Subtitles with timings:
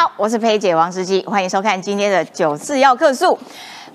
[0.00, 3.38] 好，我是佩姐王诗琪，欢迎收看今天的九四要客诉。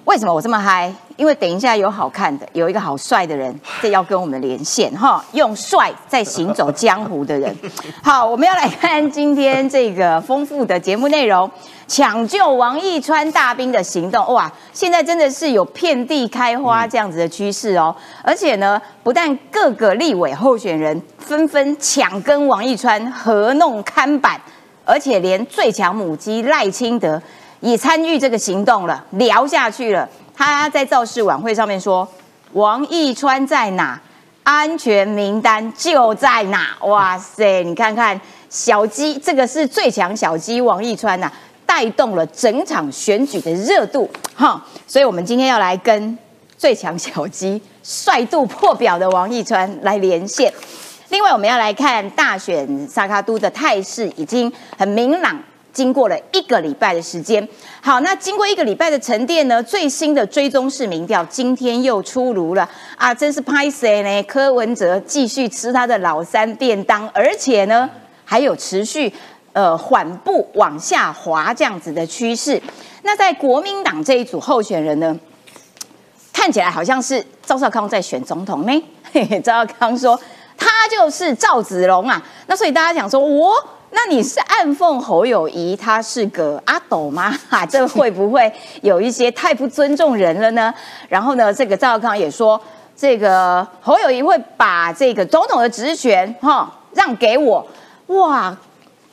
[0.03, 0.93] 为什么我这么嗨？
[1.15, 7.51] 因为等一下有好看的，有一个好帅的人， 这要跟我们连线哈，用帅在行走江湖的人。
[8.03, 11.49] 好，我们要来看今天这个丰富的节目内容，
[11.87, 14.31] 抢救王义川大兵的行动。
[14.31, 17.95] 哇，现在真的是有遍地开花这样子的趋势哦。
[18.21, 24.39] 而且呢，不但各个立委候选人纷纷抢跟王义川合弄看板。
[24.85, 27.21] 而且连最强母鸡赖清德
[27.59, 30.07] 也参与这个行动了，聊下去了。
[30.33, 32.07] 他在造势晚会上面说
[32.53, 33.99] ：“王义川在哪？
[34.43, 41.31] 安全名单就在哪。”哇塞，你看看小鸡，这个是最强小鸡王义川呐，
[41.65, 44.63] 带动了整场选举的热度哈。
[44.85, 46.17] 所以我们今天要来跟
[46.57, 50.53] 最强小鸡、帅度破表的王义川来连线。
[51.15, 55.41] 另外，我们要来看大选萨卡都的态势已经很明朗。
[55.71, 57.45] 经过了一个礼拜的时间，
[57.81, 63.13] 好，那经过一个礼拜的沉淀呢，最新的追踪式民调今天又出炉了啊！
[63.13, 64.23] 真是拍谁呢？
[64.23, 67.89] 柯文哲继续吃他的老三便当，而且呢
[68.25, 69.11] 还有持续
[69.53, 72.61] 呃缓步往下滑这样子的趋势。
[73.03, 75.17] 那在国民党这一组候选人呢，
[76.33, 78.83] 看起来好像是赵少康在选总统呢。
[79.43, 80.19] 赵少康说。
[80.57, 83.53] 他就是赵子龙啊，那所以大家想说，我
[83.91, 87.33] 那你是暗讽侯友谊他是个阿斗吗？
[87.49, 90.73] 哈， 这会不会有一些太不尊重人了呢？
[91.07, 92.59] 然后呢，这个赵康也说，
[92.95, 97.65] 这个侯友谊会把这个总统的职权哈让给我，
[98.07, 98.55] 哇。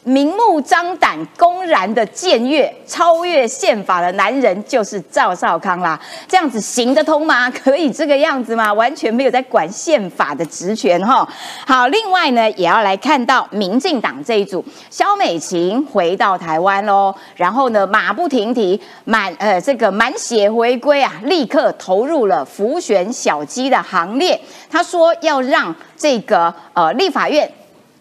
[0.04, 7.48] 明目张胆、公然的僭越、超越宪法的男人就是赵少康啦，这样子行得通吗？
[7.50, 8.72] 可以这个样子吗？
[8.72, 11.26] 完全没有在管宪法的职权哈。
[11.64, 24.40] 好，另外呢，也要来看到民进党这一组，萧美琴回到台湾喽，然后呢，马不停蹄满呃这个满血回归啊，立刻投入了浮选小鸡的行列。
[24.68, 27.48] 他说要让这个呃立法院。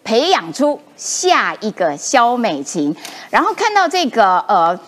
[0.04, 2.94] 培养出下一个萧美琴，
[3.30, 4.78] 然后看到这个呃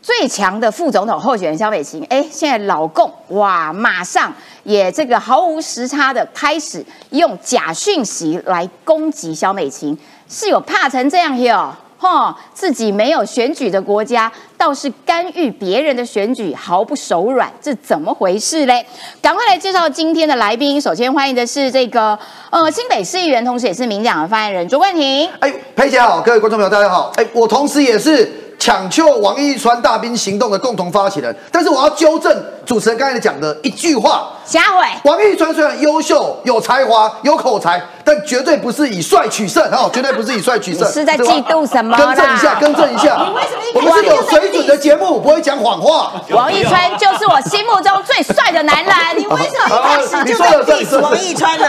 [0.00, 4.32] 最强的副总统候选人萧美琴，哎，现在老共哇，马上
[4.64, 9.96] 也这个毫无时差的开始用假讯息来攻击萧美琴，
[10.28, 11.74] 是有怕成这样哟？
[12.02, 18.84] 哈，自己没有选举的国家，倒是干预别人的选举，毫不手软，这怎么回事嘞？
[19.20, 20.80] 赶快来介绍今天的来宾。
[20.80, 22.18] 首先欢迎的是这个
[22.50, 25.30] 呃新北市议员，同时也是民党的发言人卓冠廷。
[25.38, 27.12] 哎，佩姐好，各位观众朋友大家好。
[27.14, 28.41] 哎，我同时也是。
[28.58, 34.28] 抢救王一川大兵行动的共同发起人，但是我要纠正主持人刚才讲的一句话。
[34.44, 34.86] 瞎伟。
[35.04, 40.90] 王一川虽然优秀、有才华、有口才，但绝对不是以帅取胜哦，绝对不是以帅取胜。
[40.90, 41.96] 是在嫉妒什么？
[41.96, 43.16] 更正一下，更正一下。
[43.24, 43.62] 你为什么？
[43.74, 46.12] 我们是有水准的节目，不会讲谎话。
[46.30, 48.92] 王一川就是我心目中最帅的男人。
[49.16, 51.66] 你为什么一开始就在 diss 王一川呢？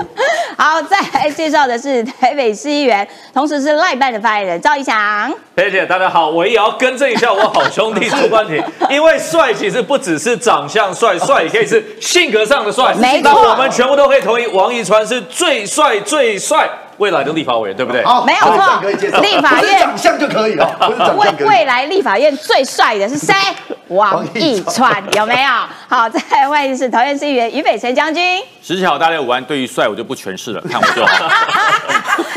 [0.58, 5.32] 好，再来介绍的是台北市议员，同时是赖办的发言人赵一翔。
[5.56, 6.29] 佩姐，大家好。
[6.30, 12.94] 我也要更正一下我好兄弟朱冠廷，因为帅其实不只是长相帅，帅也可以是性格上的帅。
[12.94, 16.68] 没错，那我们全部都可以同意，王一川是最帅最帅
[17.00, 18.04] 未来的立法委员，对不对？
[18.04, 20.68] 好，没有错，立法院长相就可以了。
[21.16, 23.34] 未未来立法院最帅的是谁？
[23.88, 25.50] 王一川有没有？
[25.88, 28.40] 好，再来欢迎是桃园市议员于北辰将军。
[28.62, 31.28] 十七号大家午安，对于帅我就不诠释了，看我就好。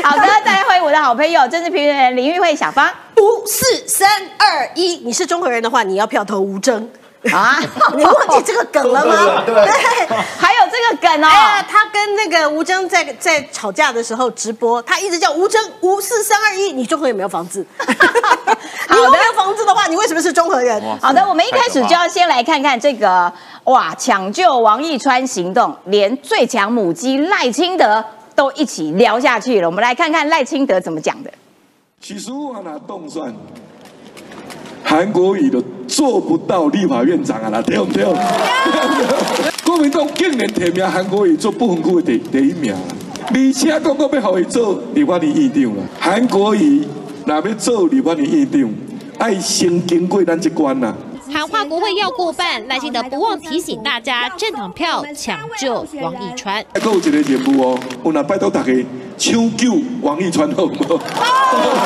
[0.02, 2.90] 好的，再来欢迎我的好朋友政治评论员林玉慧小芳。
[3.18, 4.08] 五四三
[4.38, 6.88] 二一，你是中国人的话，你要票投吴征
[7.32, 7.58] 啊？
[7.96, 9.42] 你忘记这个梗了吗？
[9.46, 9.54] 对，
[10.38, 11.28] 还有这个梗哦。
[11.68, 17.64] 他跟那个吴征在在吵架的时候直播，他一直叫吴征五四三二一，你中和有没有房子？
[18.90, 20.80] 你有没有房子的话，你为什么是中和人？
[21.00, 23.32] 好的，我们一开始就要先来看看这个
[23.64, 28.04] 哇，抢救王一川行动，连最强母鸡赖清德
[28.34, 29.68] 都一起聊下去了。
[29.68, 31.30] 我们来看看赖清德怎么讲的。
[32.00, 33.34] 其实我拿动算，
[34.84, 38.04] 韩国瑜都做不到立法院长啊，啦，对不对？
[39.64, 42.72] 国民党竟然提名韩国瑜做不分区的第第一名，
[43.28, 45.82] 而且讲讲要好伊做立法院议长啦。
[45.98, 46.84] 韩国瑜
[47.24, 48.70] 若要做立法院议长，
[49.18, 50.94] 爱先经过咱这关呐。
[51.32, 56.64] 喊话国会要过半，赖清德不忘提醒大家，政党票抢救王义川。
[56.74, 58.72] 还有一个任务哦，我那拜托大家
[59.16, 61.00] 抢救王义川好不好？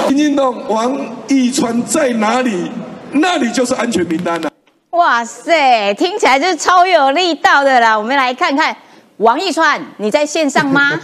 [0.09, 0.95] 民进党王
[1.29, 2.51] 义川在哪里，
[3.13, 4.51] 那里就是安全名单了。
[4.91, 7.97] 哇塞，听起来就是超有力道的啦！
[7.97, 8.77] 我们来看看
[9.19, 10.99] 王一川，你在线上吗？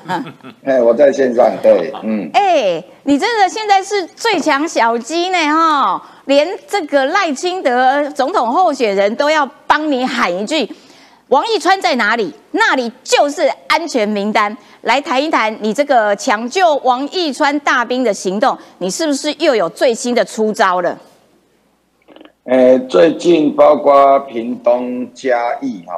[0.64, 6.02] 哎，我在线上，对，嗯，哎，你真的现在是最强小鸡呢，哈！
[6.26, 10.68] 连这个赖清德总统候选人都要帮你喊一句
[11.28, 12.32] ：“王一川在哪里？
[12.52, 20.96] 那里就是安全名单。”来谈一谈你这个抢救王一川大兵的行动，你是不是又有最新的出招了？
[22.46, 25.94] 哎，最近包括屏东嘉义哈。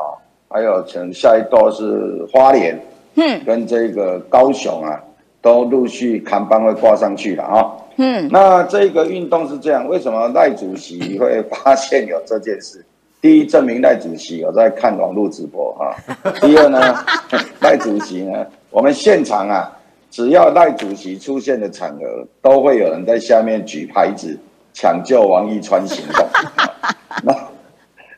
[0.48, 2.80] 还有，从下一道是花莲，
[3.16, 4.98] 嗯，跟这个高雄啊，
[5.42, 7.70] 都陆续看板会挂上去了啊。
[7.96, 12.82] 嗯，那这个运动是这样，为什么赖主席会发现有这件事？
[13.20, 15.94] 第一，证明赖主席有在看网络直播哈。
[16.40, 16.80] 第二呢，
[17.60, 19.70] 赖主席呢，我们现场啊，
[20.10, 24.38] 只要赖主席出现的场合，都会有人在下面举牌子
[24.78, 26.24] 抢救王一川行动。
[27.24, 27.34] 那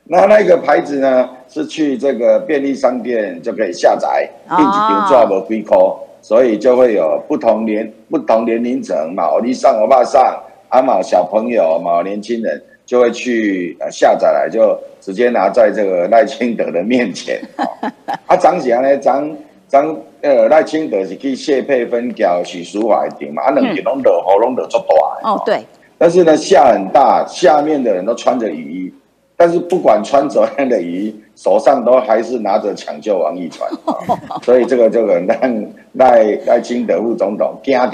[0.04, 1.30] 那那个牌子呢？
[1.48, 5.76] 是去这个便利商店就可以下载，并几张抓无几块，
[6.22, 17.40] 所以就会有不同年不同年龄层嘛，我你上我爸上，阿毛小朋友嘛，年轻人就会去呃下载来，就直接拿在这个赖清德的面前。
[18.28, 19.28] 啊，张翔呢，张
[19.66, 25.30] 张呃赖清德是去谢佩芬叫许淑华一点嘛，啊，两个拢落喉咙落足大。
[25.32, 25.64] 哦，对。
[26.02, 28.94] 但是呢，下很大，下面的人都穿着雨衣。
[29.36, 33.70] 但是不管穿怎样的雨衣，手上都还是拿着抢救王一川，
[34.42, 37.90] 所以这个这个让赖赖清德副总统惊到，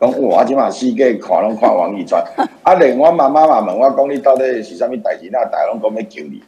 [0.00, 2.24] 讲我今嘛世界看拢看王一川，
[2.62, 6.42] 啊连我妈妈嘛问我讲你到底是啥物代志，那大拢讲要救你，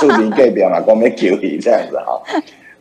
[0.00, 2.20] 著名代表嘛讲要救你这样子哈。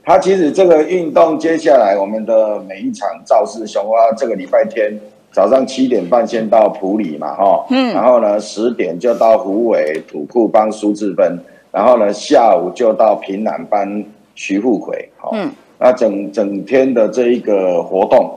[0.06, 4.98] 他其实这个运动接下来我们的每一场造势雄啊，这个礼拜天。
[5.32, 11.40] 早上七点半先到普里嘛，哈，嗯，然后呢十点就到虎尾土库帮苏志芬，
[11.72, 14.04] 然后呢下午就到平南帮
[14.36, 15.50] 徐富奎，好，嗯，
[15.80, 18.30] 那整整天的这一个活动，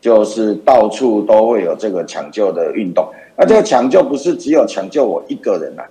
[0.00, 3.06] 就是到处都会有这个抢救的运动，
[3.36, 5.82] 那这个抢救不是只有抢救我一个人呐，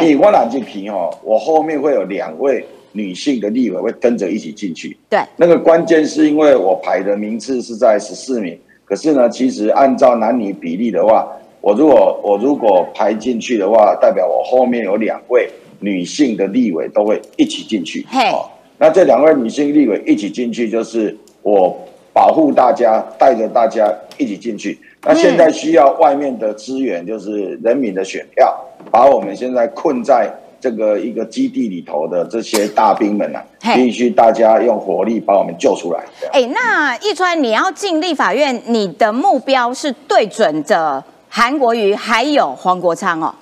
[0.00, 8.58] 你，我哪去皮哦，我后面会有两位女性的立委会跟着一起进去，对，那个关键是因为我排的名次是在十四名。
[8.86, 11.28] 可是呢，其实按照男女比例的话，
[11.60, 15.50] 我如果我如果排进去的话，代表我后面有两位
[15.80, 18.06] 女性的立委都会一起进去。
[18.08, 21.76] 好，那这两位女性立委一起进去，就是我
[22.12, 24.78] 保护大家，带着大家一起进去。
[25.02, 28.56] 那现在需要外面的资源，就是人民的选票，
[28.90, 30.32] 把我们现在困在。
[30.66, 33.40] 这个一个基地里头的这些大兵们呐，
[33.76, 36.04] 必须大家用火力把我们救出来。
[36.32, 43.32] 哎，那易川，你要进立法院，你的目标是对准着韩国瑜还有黄国昌哦，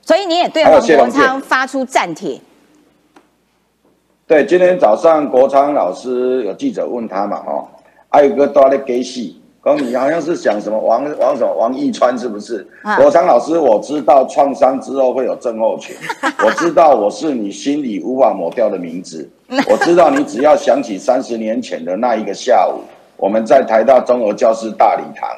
[0.00, 2.40] 所以你也对黄国昌发出战帖。
[4.28, 7.66] 对，今天早上国昌老师有记者问他嘛，哦，
[8.08, 9.39] 还有个多的给戏。
[9.62, 12.66] 刚你好像是讲什么王王什么王一川是不是？
[12.96, 15.94] 国昌老师，我知道创伤之后会有症候群，
[16.42, 19.28] 我知道我是你心里无法抹掉的名字，
[19.68, 22.80] 我知道你只要想起三十年前的那一个下午，
[23.18, 25.28] 我们在台大综合教师大礼堂，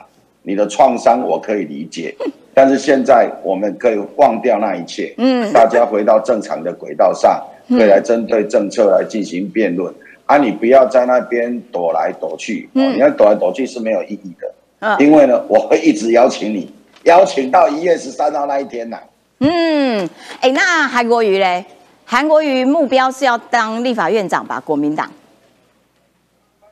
[0.42, 2.14] 你的创伤我可以理解，
[2.54, 9.92] 但是现在我们可以忘掉那一切，嗯，大家回到正常的轨道上，可以来针对政策来进行辩论。
[10.26, 14.96] 啊，你不要在那边躲来躲去，你要躲来躲去是没有意义的。
[14.98, 16.72] 因为呢，我会一直邀请你，
[17.04, 18.98] 邀请到一月十三号那一天呐。
[19.38, 20.08] 嗯，
[20.40, 21.64] 哎，那韩国瑜嘞？
[22.04, 24.60] 韩国瑜目标是要当立法院长吧？
[24.64, 25.10] 国民党。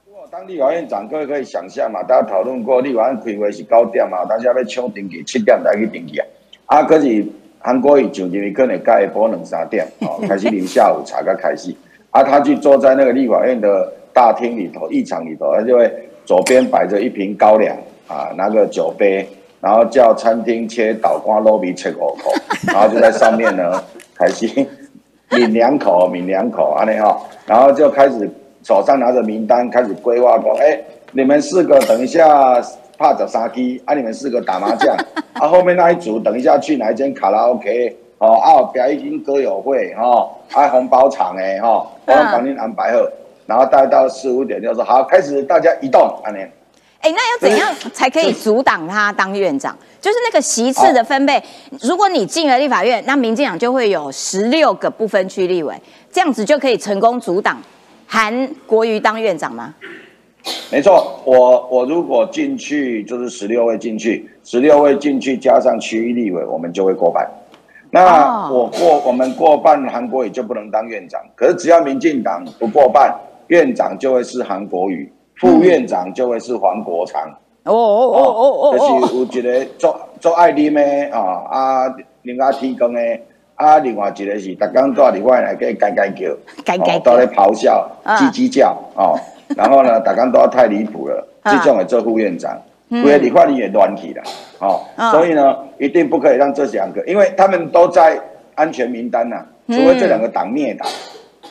[0.07, 6.27] 如果当立法院长，各位可以想象嘛，大家讨论过立法院开会是九点嘛，大家要抢登记，七点才去登记啊。
[6.67, 7.25] 啊，可是
[7.59, 11.75] 韩国瑜上日可能改播两三点，哦， 开始啉下午茶，才开始。
[12.11, 15.89] 啊，他去坐在那个立法院的大厅里头，议场里头，他就会
[16.25, 17.77] 左边摆着一瓶高粱
[18.09, 19.25] 啊，拿个酒杯，
[19.61, 22.33] 然后叫餐厅切倒瓜肉皮切五口，
[22.67, 23.81] 然后就在上面呢
[24.15, 24.47] 开始
[25.31, 28.29] 抿两口，抿两口，安尼哈，然后就开始
[28.65, 30.81] 手上拿着名单开始规划说，哎，
[31.13, 32.61] 你们四个等一下
[32.99, 34.97] 怕着杀鸡，啊，你们四个打麻将，
[35.35, 37.97] 啊，后面那一组等一下去哪一间卡拉 OK。
[38.21, 42.99] 哦，啊，表演歌友会，哈，啊，红包场诶，哈，我帮您安排好，
[43.47, 46.39] 然后待到四五点就说好，开始大家移动，安尼。
[47.01, 49.75] 哎，那要怎样才可以阻挡他当院长？
[50.03, 51.43] 就是那个席次的分配，
[51.81, 55.75] 如果你进了立法院，那民进党就会有十六个不分区立委，
[56.13, 57.59] 这样子就可以成功阻挡
[58.07, 59.75] 韩国瑜当院长吗？
[60.71, 67.27] 没错，我我如果进去就是十六位进去，十六位进去加上区域立委，我们就会过半。
[67.93, 71.21] 那我过我们过半，韩国语就不能当院长。
[71.35, 73.13] 可是只要民进党不过半，
[73.49, 77.21] 院长就会是韩国瑜，副院长就会是黄国昌。
[77.65, 78.79] 哦哦哦哦哦。
[78.79, 83.01] 就是有一个做做爱啉的啊，啊，另外天光的，
[83.57, 86.29] 啊，另外一个是逐工住伫外来给干干叫，
[86.65, 86.95] 干干叫。
[86.95, 88.17] 哦都在咆哮、啊。
[88.17, 89.19] 叽叽叫哦，
[89.57, 91.53] 然后呢， 逐工都太离谱了，啊。
[91.53, 92.57] 这种的做副院长，
[92.91, 94.23] 规个理化里也乱起了，
[94.59, 94.83] 哦。
[94.97, 98.21] 啊，所以呢，一定不可以让这两个，因为他们都在
[98.55, 100.89] 安全名单呐，除非这两个党灭党，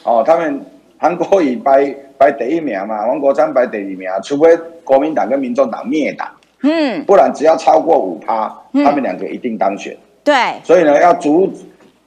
[0.04, 0.62] 哦，他们
[0.98, 6.28] 韩国瑜排排第一名嘛，王国昌排第二名，除非国民党跟民众党灭党。
[6.62, 9.96] 嗯，不然只要超过五趴，他们两个一定当选。
[10.26, 11.64] 对，所以呢，要阻止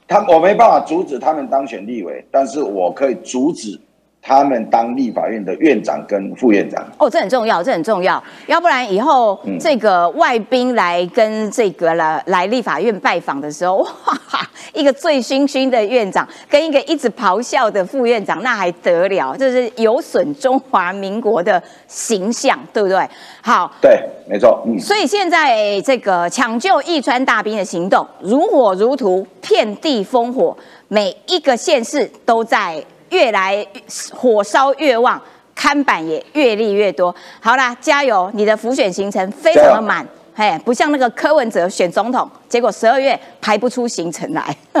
[0.07, 3.79] 他，我没办法阻止他们当选立委，但是我可以阻止
[4.25, 6.81] 他们当立法院的院长跟副院长。
[6.97, 13.77] 哦，这很重要，这很重要，要不然以后嗯这个外宾来跟这个来来立法院拜访的时候，
[14.07, 19.35] 哇，一个醉醺醺的院长跟一个一直咆哮的副院长，那还得了？
[19.37, 23.05] 这是有损中华民国的形象，对不对？
[23.41, 30.55] 好，对，没错，嗯，所以现在这个抢救义川大兵的行动如火如荼，遍地烽火，
[30.87, 32.81] 每一个县市都在
[33.13, 33.65] 越来
[34.11, 35.21] 火烧越旺，
[35.53, 37.15] 看板也越立越多。
[37.39, 38.29] 好啦，加油！
[38.33, 40.05] 你的浮选行程非常的满，
[40.35, 44.55] 嘿，不像那个柯文哲选总统，结果十二月排不出行程来，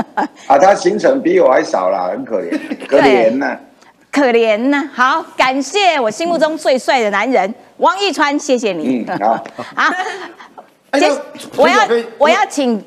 [0.47, 3.55] 啊，他行程比我还少啦，很可怜，可怜呐、
[4.11, 4.89] 可怜呐。
[4.91, 9.05] 好，感谢我心目中最帅的男人王一川，谢谢你。
[9.07, 9.43] 嗯，好。
[9.77, 9.93] 好，
[11.55, 11.77] 我要
[12.17, 12.83] 我要请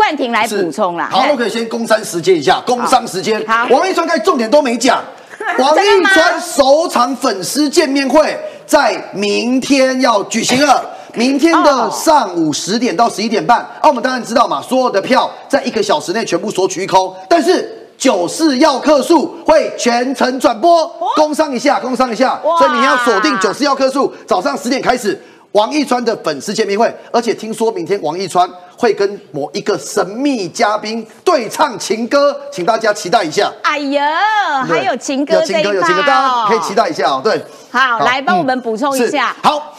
[0.00, 1.10] 冠廷来补充啦。
[1.12, 3.46] 好，嘿我可以先工商时间一下，工商时间。
[3.46, 4.98] 好王一川刚才重点都没讲。
[5.58, 8.34] 王一川首场粉丝见面会
[8.66, 10.82] 在明天要举行了。
[11.12, 25.20] 明天的哦上午十点到十一点半，啊，我们当然知道嘛，所有的票在一个小时内全部索取一空，但是九四要客数会全程转播，工商一下，工商一下，所以明天要锁定九四要客数，早上十点开始。
[25.52, 33.52] 王一川的粉丝见面会，而且听说明天王一川会跟某一个神秘嘉宾对唱情歌，请大家期待一下。
[33.62, 37.20] 哎呀，还有情歌有这一情歌有情歌，趴大哦家可以期待一下哦。
[37.24, 39.34] 对，好，来帮我们补充一是下。
[39.42, 39.76] 好，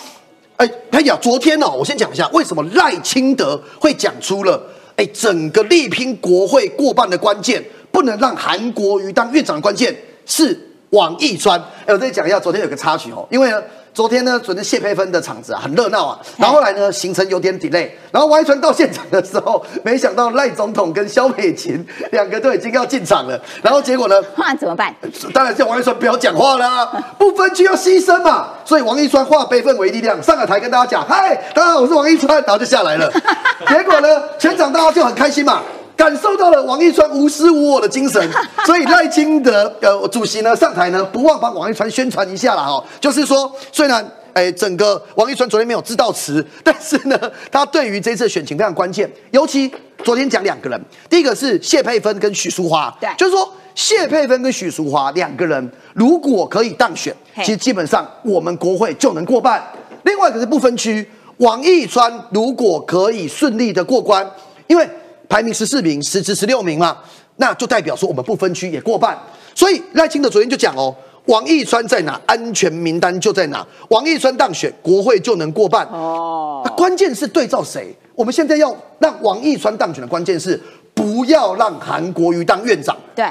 [0.57, 4.61] 哎，佩雅，昨天哦，我先讲一下为什么赖清德会讲出了
[4.97, 7.63] 哎整个力拼国会过半的关键，
[7.93, 10.53] 不能让韩国瑜当院长的关键是
[10.91, 11.59] 王一川。
[11.85, 13.61] 哎，我再讲一下，昨天有个插曲哦，因为呢。
[13.93, 24.95] 昨天呢，昨天谢佩芬的场子啊很热闹啊，然后后来呢行程有点 delay，然后王一川到现场的时候， 没想到赖总统跟萧美琴两个都已经要进场了，然后结果呢，那怎么办？
[25.33, 26.85] 当然叫王一川不要讲话啦，
[27.19, 28.51] 不分区要牺牲嘛。
[28.63, 33.11] 所以王一川化悲愤为力量，上了台跟大家讲：“嗨，大家好，我是王一川。”然后就下来了。
[33.67, 34.07] 结果呢，
[34.39, 35.61] 全场大家就很开心嘛，
[36.01, 38.27] 感受到了王一川无私无我的精神。
[38.65, 44.03] 所以赖清德呃主席呢上台呢，不忘帮王一川宣传一下啦哈，就是说虽然。
[44.33, 47.19] 哎，整个王一川昨天没有知道词，但是呢，
[47.51, 49.69] 他对于这次选情非常关键，尤其
[50.05, 59.61] 昨天讲两个人，第一个是谢佩芬跟许淑华，对就是说谢佩芬跟许淑华两个人如果可以当选，其实基本上我们国会就能过半。
[60.03, 61.05] 另外一个是不分区，
[61.35, 64.25] 王一川如果可以顺利的过关，
[64.67, 64.89] 因为
[65.31, 66.97] 排名十四名，十至十六名嘛，
[67.37, 69.17] 那就代表说我们不分区也过半。
[69.55, 70.93] 所以赖清德昨天就讲哦。
[71.27, 73.65] 王义川在哪，安全名单就在哪。
[73.89, 75.85] 王义川当选，国会就能过半。
[75.85, 77.95] 哦，那关键是对照谁？
[78.15, 80.59] 我们现在要让王义川当选的关键是
[80.95, 82.97] 不要让韩国瑜当院长。
[83.15, 83.25] 对，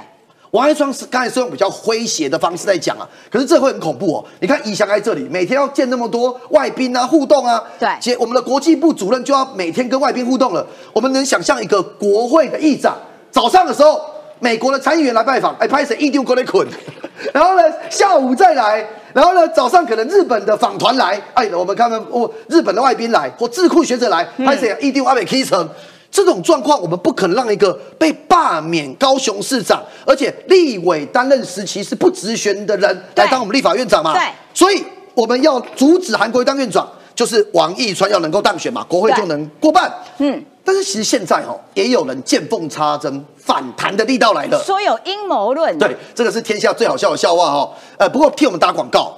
[0.51, 4.25] 王一双是刚才是用比较诙谐的方式在讲啊，可是这会很恐怖哦。
[4.41, 7.63] 你看以翔在这里，每天要见那么多外宾啊，互动啊。
[7.79, 10.67] 对且我们的国际部主任就要每天跟外宾互动了。
[10.93, 12.97] 我们能想象一个国会的议长，
[13.31, 14.01] 早上的时候，
[14.41, 16.67] 美国的参议员来拜访，哎，拍谁一丢过来捆，
[17.33, 18.85] 然后呢，下午再来。
[19.13, 25.69] 然后呢，早上可能日本的访团来，哎，我们看看，哦，日本的外宾来或智库学者来，拍谁一丢阿美 K 城，
[26.11, 34.13] 这种状况，我们不可能让一个被罢免高雄市长，而且立委担任时期是不直选的人对来当我们立法院长嘛？
[34.13, 39.93] 对所以我们要阻止韩国瑜当院长，就是王义川要能够当选嘛，国会就能过半。
[40.19, 44.61] 嗯，但是其实现在哦，也有人见缝插针，反弹的力道来了。
[44.65, 45.79] 说有阴谋论。
[45.79, 47.73] 对，这个是天下最好笑的笑话哦。
[47.99, 49.17] 呃，不过替我们打广告，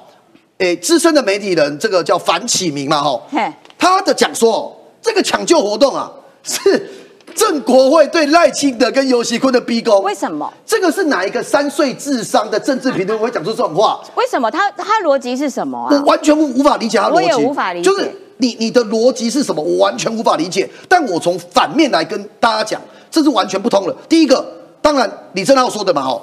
[0.59, 6.11] 诶，资深的媒体人，这个叫樊启明嘛，哈嘿，他的讲说，哦，这个抢救活动啊，
[6.43, 6.91] 是
[7.35, 10.03] 郑国会对赖清德跟尤熙坤的逼宫。
[10.03, 10.53] 为什么？
[10.67, 14.01] 这个是哪一个三岁智商的政治评论会讲出这种话？
[14.17, 15.89] 为什么他他逻辑是什么啊？
[15.91, 19.63] 我完全无无法理解他逻辑，我也无法理解就是你你的逻辑是什么？
[19.63, 20.69] 我完全无法理解。
[20.89, 23.97] 但我从反面来跟大家讲，这是完全不通了。
[24.09, 24.45] 第一个，
[24.83, 26.21] 当然李正浩说的嘛，哦，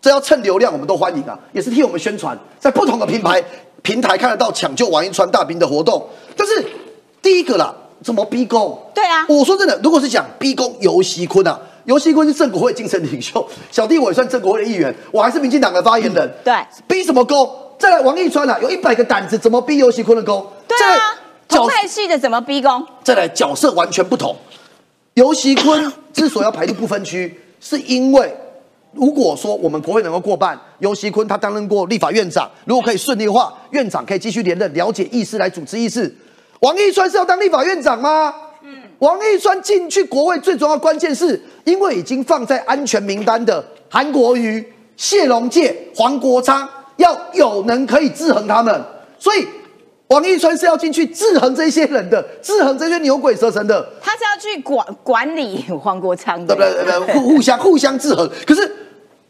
[0.00, 3.42] 这要蹭流量，我们都欢迎啊，也是替我们宣传，在不同的品牌
[3.82, 6.06] 平台看得到抢救王一川大兵的活动。
[6.36, 6.64] 但是
[7.20, 8.78] 第一个啦，怎么逼宫？
[8.94, 16.30] 对啊我说真的，如果是讲逼宫尤熙坤啊，尤熙坤是正国会精神领袖， 小弟我也算正国会的议员，我还是民进党的发言人。
[16.44, 16.54] 对
[16.86, 17.48] 逼什么宫？
[17.78, 20.46] 再来王一川啊，有一百个胆子，怎么逼尤熙坤的宫？
[20.68, 20.98] 对啊，
[21.48, 22.84] 角同派系的怎么逼宫？
[23.02, 24.36] 再来角色完全不同。
[25.14, 28.32] 尤熙坤 之所以要排入不分区，是因为
[28.92, 36.14] 如果说我们国会能够过半，尤熙坤他担任过立法院长，如果可以顺利的话，院长可以继续连任，了解议事来主持议事。
[36.62, 38.32] 王一川是要当立法院长吗？
[38.62, 44.64] 嗯王一川进去国会最重要关键是因为已经放在安全名单的韩国瑜、
[44.96, 48.80] 谢龙介、黄国昌，要有能可以制衡他们，
[49.18, 49.44] 所以
[50.06, 56.84] 王一川是要进去制衡这些人的，制衡这些牛鬼蛇神的，他是要去管管理黄国昌的，对不对？
[56.84, 57.14] 对不对？
[57.14, 58.30] 互互相互相制衡。
[58.46, 58.72] 可是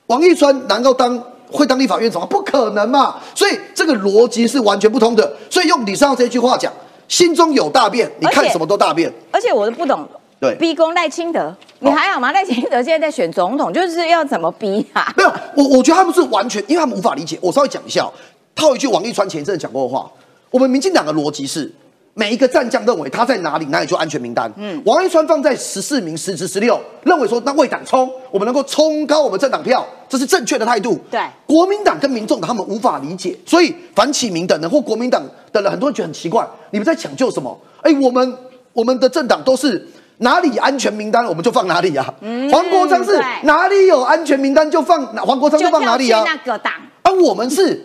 [0.09, 1.19] 王一川能够当
[1.51, 2.29] 会当立法院长吗？
[2.31, 3.17] 不可能嘛！
[3.35, 5.35] 所以这个逻辑是完全不通的。
[5.49, 6.71] 所以用李尚这句话讲，
[7.09, 9.13] 心中有大便，你看什么都大便。
[9.31, 10.07] 而且我都不懂，
[10.41, 12.33] 对逼宫赖清德，你还好吗？
[12.33, 15.13] 赖清德现在在选总统，就是要怎么逼啊？
[15.17, 17.39] 没有，我我觉得他们是完全，因为他们无法理解。
[17.41, 18.13] 我稍微讲一下、哦，
[18.55, 20.11] 套一句王一川前一阵讲过的话，
[20.51, 21.73] 我们民进党的逻辑是。
[22.15, 24.53] 每一个战将认为他在哪里，哪里就安全名单。
[24.57, 30.99] 嗯，王一川放在十四名，十至十六，认为说那为党冲，我们能够冲高我们政党票，这是正确的态度。
[31.11, 37.59] 对国民党跟民众党他们无法理解，所以反启明等人或国民党的人，很多人觉得很奇怪，你们在抢救什么？
[37.81, 38.37] 哎，我们
[38.75, 39.89] 我们的政党都是
[40.19, 42.15] 哪里安全名单我们就放哪里啊。
[42.51, 47.83] 黄国昌是哪里有安全名单就放黄国昌就放哪里啊那个党，而我们是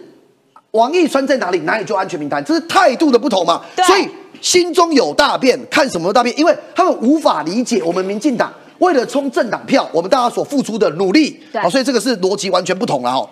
[0.72, 3.86] 王一川在哪里，哪里就安全名单，这是态度的不同嘛对。
[3.86, 4.08] 所以
[4.42, 11.42] 心中有大便，看什么大便，因为他们无法理解我们民进党为了冲政党票，我们大家所付出的努力。
[11.52, 13.30] 对好，所以这个是逻辑完全不同了哦。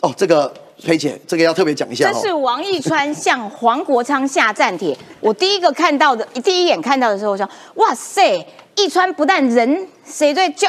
[0.00, 2.12] 哦，这个裴姐，这个要特别讲一下哦。
[2.12, 4.96] 这是王一川向黄国昌下战帖。
[5.20, 8.44] 我第一个看到的，第一眼看到的时候，我说：哇塞，
[8.74, 10.66] 一川不但人谁对就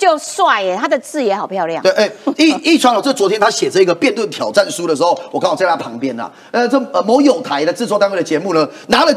[0.00, 1.82] 就帅耶，他的字也好漂亮。
[1.82, 6.32] 对，哎，一一传哦，这昨天他写这个辩论挑战书的时候，我刚好在他旁边呐。
[6.50, 9.14] 呃，这呃某有台的制作单位的节目呢，拿了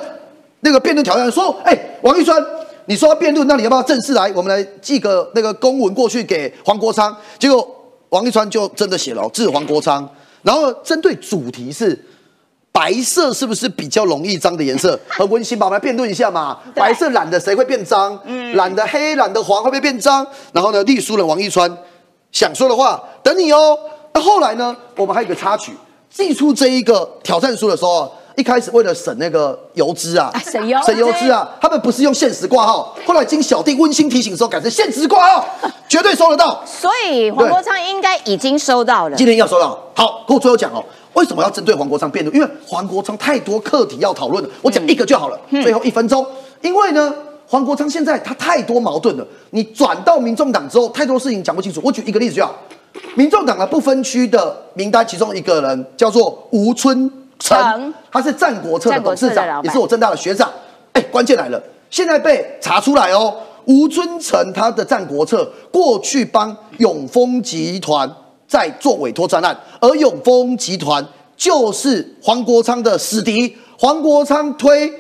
[0.59, 2.37] 那个辩论挑战说，哎，王一川，
[2.87, 4.29] 你说要辩论，那你要不要正式来？
[4.35, 7.15] 我们来寄个那个公文过去给黄国昌。
[7.39, 7.65] 结果
[8.09, 10.05] 王一川就真的写了致黄国昌，
[10.41, 11.97] 然后针对主题是。
[12.73, 14.99] 白色是不是比较容易脏的颜色？
[15.07, 15.67] 很温馨吧？
[15.67, 16.57] 我们来辩论一下嘛。
[16.73, 18.19] 白色染的谁会变脏？
[18.25, 20.25] 嗯，染的黑、染的黄会不会变脏？
[20.51, 21.71] 然后呢，隶书人王一川
[22.31, 23.77] 想说的话，等你哦。
[24.11, 25.71] 那后来呢，我们还有一个插曲，
[26.09, 35.45] 寄出这一个挑战书的时候，一开始为了省那个油脂啊，啊省油省油脂啊，他们不是用限时挂号，后来经小弟温馨提醒之后，改成限时挂号，
[35.87, 36.63] 绝对收得到。
[36.65, 39.15] 所以黄国昌应该已经收到了。
[39.15, 39.79] 今天要收到。
[39.95, 42.35] 好，跟我最后讲哦，为什么要针对黄国昌辩论？
[42.35, 45.39] 因为黄国昌太多课题要讨论了，我讲一个就好了。
[45.49, 46.25] 最后一分钟，
[46.61, 47.13] 因为呢，
[47.47, 51.79] 黄国昌现在他太多矛盾了，你转到民众党之后，太多事情讲不清楚。
[51.83, 52.55] 我举一个例子就好，
[53.15, 60.49] 民众党的不分区的名单，其中一个人叫做吴春成成，他是战国策的董事长，也是我正大的学长。
[60.93, 68.09] 哎，关键来了，现在被查出来哦，吴尊成他的战国策过去帮永丰集团
[68.53, 71.03] 在做委托专案，而永丰集团
[71.35, 74.93] 就是黄国昌的死敌，黄国昌推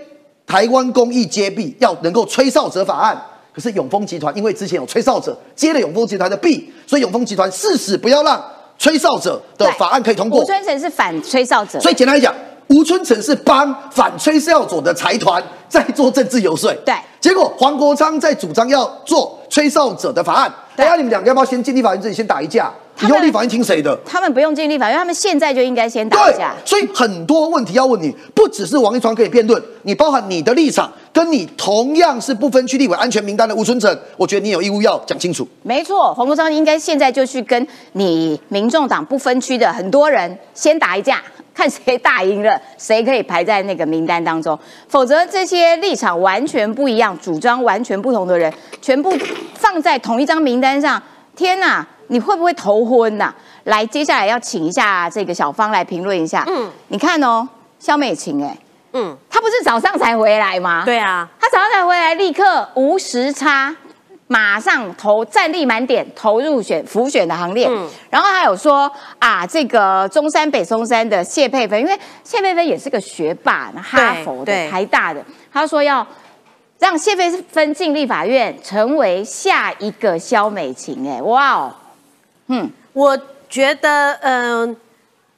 [0.47, 3.15] 台湾公益接币，要能够吹哨者法案。
[3.53, 8.43] 可是永丰集团因为之前有吹哨者接了永丰集团的币，所以永丰集团誓死不要让
[8.79, 10.45] 吹哨者的法案可以通过吴。
[10.45, 12.33] 春成是反吹哨者，所以简单来讲，
[12.69, 16.73] 吴春成是帮反吹哨者的财团在做政治游说。
[16.83, 20.51] 对结果黄国昌在主张要做吹哨者的法案。
[20.75, 22.73] 对大家你们两个要不要先进立法院这里先打一架？
[23.01, 23.97] 以后立法院听谁的？
[24.05, 35.47] 他们不用进立法院，他们现在就应该先打对架。，所以很多问题要问你，不只是王一川可以辩论，你包含你的立场，跟你同样是不分区立委安全名单的吴春成，我觉得你有义务要讲清楚。
[35.63, 41.21] 没错，黄国昌应该现在就去跟你民众党不分区的很多人先打一架，
[41.53, 44.57] 看谁打赢了，谁可以排在那个名单当中。
[44.87, 49.11] 否则这些立场完全不一样、主张完全不同的人，全部
[49.55, 51.01] 放在同一张名单上，
[51.35, 53.33] 天哪，你会不会头昏呐、
[53.65, 56.43] 来，接下来要请一下这个小芳来评论一下。
[56.47, 57.47] 嗯，你看哦，
[57.79, 58.57] 肖美琴，哎，
[58.93, 60.83] 嗯，她不是早上才回来吗？
[60.85, 63.75] 对啊，她早上才回来，立刻无时差，
[64.27, 67.67] 马上投战力满点，投入选浮选的行列。
[67.69, 76.05] 嗯然后还有说啊，这个中山北松山的谢佩芬，因为谢佩芬也是个学霸，哈佛的、对台大的，她说要
[76.79, 81.09] 让谢佩芬进立法院，成为下一个萧美琴。
[81.09, 81.75] 哎，哇哦，
[82.55, 84.77] 嗯，我觉得，嗯、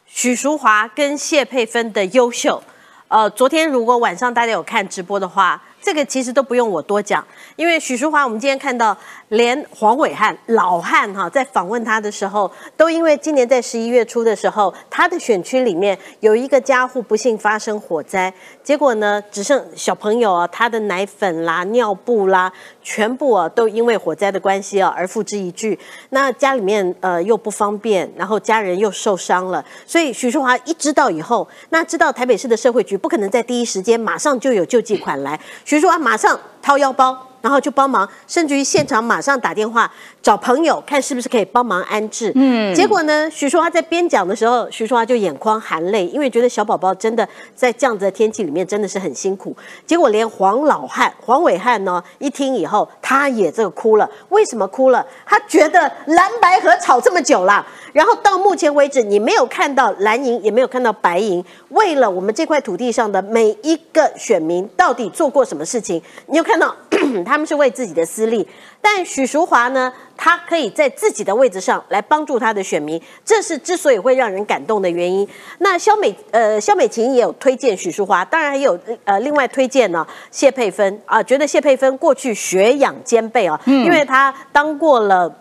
[0.06, 2.62] 许淑华跟谢佩芬的优秀，
[3.08, 7.26] 呃，昨天如果晚上大家有看直播的话，这个其实都不用我多讲，
[7.56, 8.96] 因为许淑华，我们今天看到
[9.30, 22.52] 连黄伟汉老汉哈，在访问他的时候，都因为今年在十一月初的时候，他的选区里面有一个家户不幸发生火灾，结果呢，只剩小朋友啊，他的奶粉啦、尿布啦，
[22.84, 25.80] 全部啊都因为火灾的关系啊而付之一炬。
[26.10, 37.18] 那家里面呃又不方便，然后家人又受伤了，所以许淑华一知道以后，那知道台北市的社会局不可能在第一时间马上就有救济款来，许淑华马上掏腰包。
[37.46, 39.92] 然后就帮忙，甚至于现场马上打电话
[40.26, 42.32] 找朋友，看是不是可以帮忙安置。
[42.34, 49.56] 嗯，结果呢，徐淑华在边讲的时候，徐淑华就眼眶含泪，因为觉得小宝宝真的在这样子的天气里面真的是很辛苦。
[49.86, 54.10] 结果连黄老汉、黄伟汉呢，一听以后，他也这个哭了。
[54.30, 55.06] 为什么哭了？
[55.28, 66.02] 他觉得蓝白河吵这么久了，然后到目前为止，你没有看到蓝营，也没有看到白营，为了我们这块土地上的每一个选民，到底做过什么事情？
[66.26, 66.76] 你有看到
[67.24, 68.48] 他们是为自己的私利，
[68.88, 75.28] 但许淑华呢，她可以在自己的位置上来帮助她的选民，这是之所以会让人感动的原因。
[75.58, 85.34] 那肖美呃肖美琴也有推荐许淑华，当然还有呃另外推荐呢谢佩芬啊，觉得谢佩芬过去学养兼备啊，因为她当过了。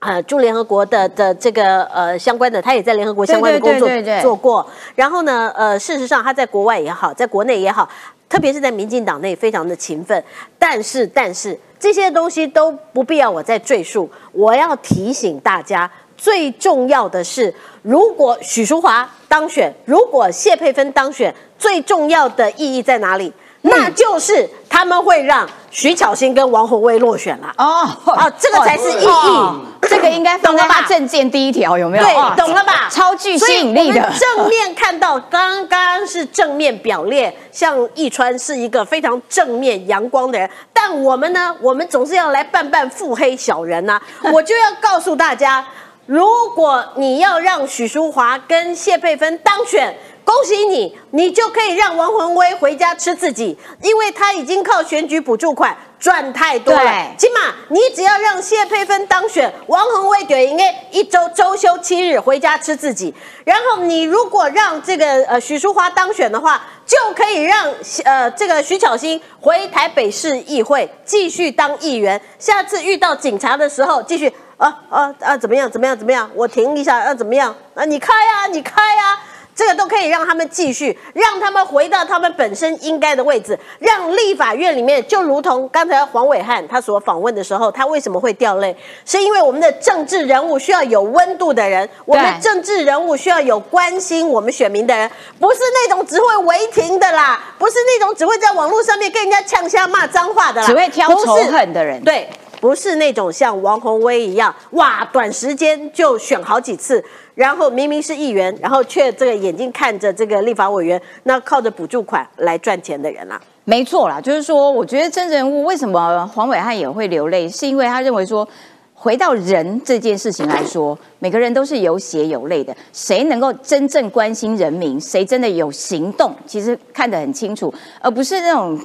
[0.00, 3.88] 呃，驻联合国的的这个呃相关的，他也在联合国相关的工作
[4.20, 4.66] 做过。
[4.94, 7.88] 然后呢，呃，事实上他在国外也好，在国内也好，
[8.34, 10.20] 特别是在民进党内非常的勤奋。
[10.58, 14.10] 但是，但是这些东西都不必要我再赘述。
[14.32, 23.32] 我要提醒大家，最重要的是，如果许淑华当选，如果谢佩芬当选，最重要的意义在哪里？
[23.66, 27.52] 那就是他们会让徐巧芯跟王宏威落选了。
[27.56, 32.04] 哦哦这个才是意义哦这个应该放在懂了吧他证件第一条，有没有？
[32.04, 32.88] 对，懂了吧？
[32.90, 44.00] 超具吸引力的正面看到，刚刚是正面表列，像易川是一个非常正面阳光的人，但我们呢，我们总是要来扮扮腹黑小人呐、
[44.32, 45.64] 我就要告诉大家，
[46.06, 49.96] 如果你要让许淑华跟谢佩芬当选。
[50.24, 57.14] 恭喜你，你就可以让王宏威回家吃自己，因为他已经靠选举补助款赚太多了。
[57.18, 63.14] 起码你只要让谢佩芬当选，王宏威就应该一周周休七日回家吃自己。
[63.44, 67.72] 然后你如果让这个呃许淑华当选的话，就可以让
[68.04, 72.20] 呃这个徐巧芯回台北市议会继续当议员。
[72.38, 79.18] 下次遇到警察的时候，继续啊啊啊怎么样怎么样怎么样，我停一下啊怎么样啊你开呀、你开呀、
[79.54, 88.76] 这个都可以让他们继续，让他们回到他们本身应该的位置，让立法院里面就如同刚才黄伟汉他所访问的时候，他为什么会掉泪？
[89.04, 102.02] 是因为我们的政治人物需要有温度的人，我们政治人物需要有关心我们选民的人，不是那种只会违停的啦，不是那种只会在网络上面跟人家呛瞎骂脏话的啦，只会挑仇恨的人。
[102.02, 102.28] 对，
[102.64, 118.48] 不是那种像王宏威一样，哇，短时间就选好几次，然后明明是议员，然后却这个眼睛看着这个立法委员，那靠着补助款来赚钱的人啦、没错啦，就是说，我觉得真人物为什么黄伟汉也会流泪，是因为他认为说，
[118.94, 128.80] 回到人这件事情来说，每个人都是有血有泪的，谁能够真正关心人民，谁真的有行动，其实看得很清楚，而不是那种。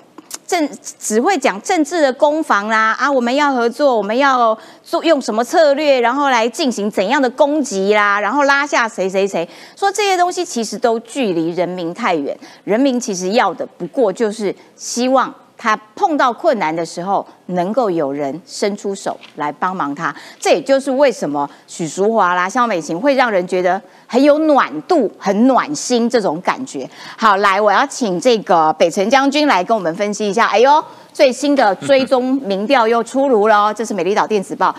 [0.48, 12.36] 政只会讲政治的攻防啦啊，我们要合作，我们要做用什么策略，然后来进行怎样的攻击啦，然后拉下谁谁谁，说这些东西其实都距离人民太远。
[12.64, 20.16] 人民其实要的不过就是希望他碰到困难的时候，能够有人伸出手来帮忙他。
[20.40, 26.90] 这也就是为什么许淑华啦、肖美琴会让人觉得很有暖度、很暖心这种感觉。
[27.18, 30.48] 好，来，我要请这个北辰将军来跟我们分析一下。
[30.48, 34.74] 哎呦，最新的追踪民调又出炉了哦，这是美丽岛电子报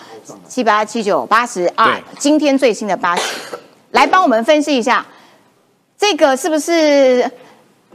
[0.48, 3.22] 七八七九八十二，今天最新的八十，
[3.90, 5.04] 来帮我们分析一下，
[5.98, 7.30] 这个是不是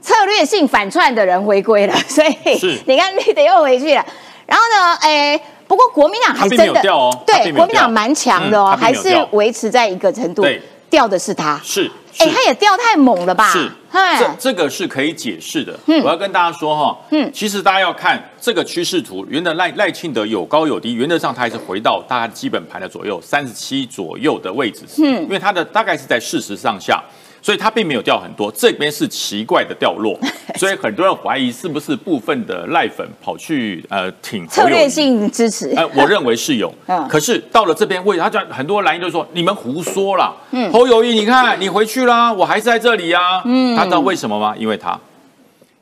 [0.06, 1.96] 策略性反串的人回归了？
[2.08, 4.06] 所以是你看绿的又回去了。
[4.46, 11.60] 然后呢，哎，不过国民党还他并真的没有掉哦对国民党蛮强的哦，嗯还是维持在一个程度对，掉的是他。
[11.64, 11.90] 是，
[12.20, 13.50] 哎，他也掉太猛了吧？
[13.52, 15.76] 是，哎这这个是可以解释的。
[15.88, 27.04] 嗯我要跟大家说哈，嗯嗯，其实大家要看这个趋势图，原来赖赖庆德有高有低，原则上他还是回到大概基本盘的左右三十七左右的位置，嗯，因为他的大概是在事实上下。
[27.46, 30.20] 所以它并没有掉很多，这边是奇怪的掉落，
[30.58, 35.72] 所以很多人怀疑是不是部分的赖粉跑去呃挺策略性支持。
[35.76, 37.08] 呃，我认为是有， 嗯。
[37.08, 40.72] 可是到了这边，为他讲很多蓝营就说你们胡说啦，嗯。
[40.74, 44.56] 侯友谊，你看你回去啦，我还是在这里啊，嗯，他知道为什么吗？
[44.58, 45.00] 因为他，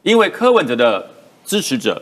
[0.02, 1.08] 因为柯文哲的
[1.46, 2.02] 支持者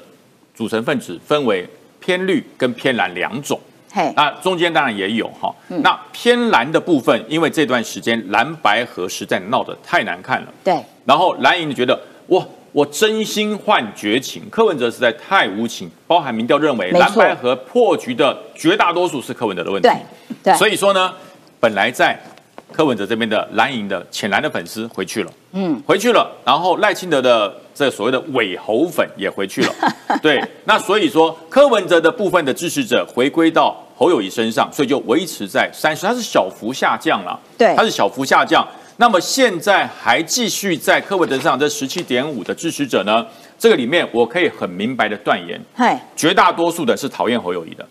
[0.55, 1.69] 组成分子分为
[1.99, 3.70] 偏绿跟偏蓝两种，嘿，
[4.15, 10.47] 那中间当然也有哈，那偏蓝的部分，因为这段时间蓝白河实在闹得太难看了。
[10.63, 19.89] 对，然后蓝营觉得哇，我真心换绝情，柯文哲实在太无情，包含民调认为蓝白河破局的绝大多数是柯文哲的问题。
[19.89, 19.97] 对
[20.53, 20.53] 对。
[20.55, 21.13] 所以说呢，
[21.59, 22.17] 本来在
[22.71, 29.73] 柯文哲这边的蓝营的浅蓝的粉丝回去了，嗯，回去了，然后赖清德的这所谓的伪猴粉也回去了，
[30.21, 37.73] 对，那所以说柯文哲的部分的支持者回归到侯友谊身上，所以就维持在三十，它是小幅下降了，对。
[37.75, 38.67] 它是小幅下降。
[38.97, 43.25] 那么现在还继续在柯文哲身上这十七点五的支持者呢？
[43.57, 45.59] 这个里面我可以很明白的断言，
[46.15, 47.87] 绝大多数的是讨厌侯友谊的，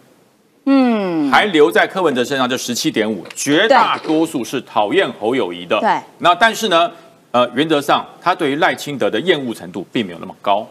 [0.67, 5.81] 嗯，还留在柯文哲身上这十七点五，绝大多数是讨厌侯友谊的。
[5.81, 5.99] 对。
[6.19, 6.91] 那但是呢，
[7.33, 10.67] 呃，原则上他对于赖清德的厌恶程度并没有那么高。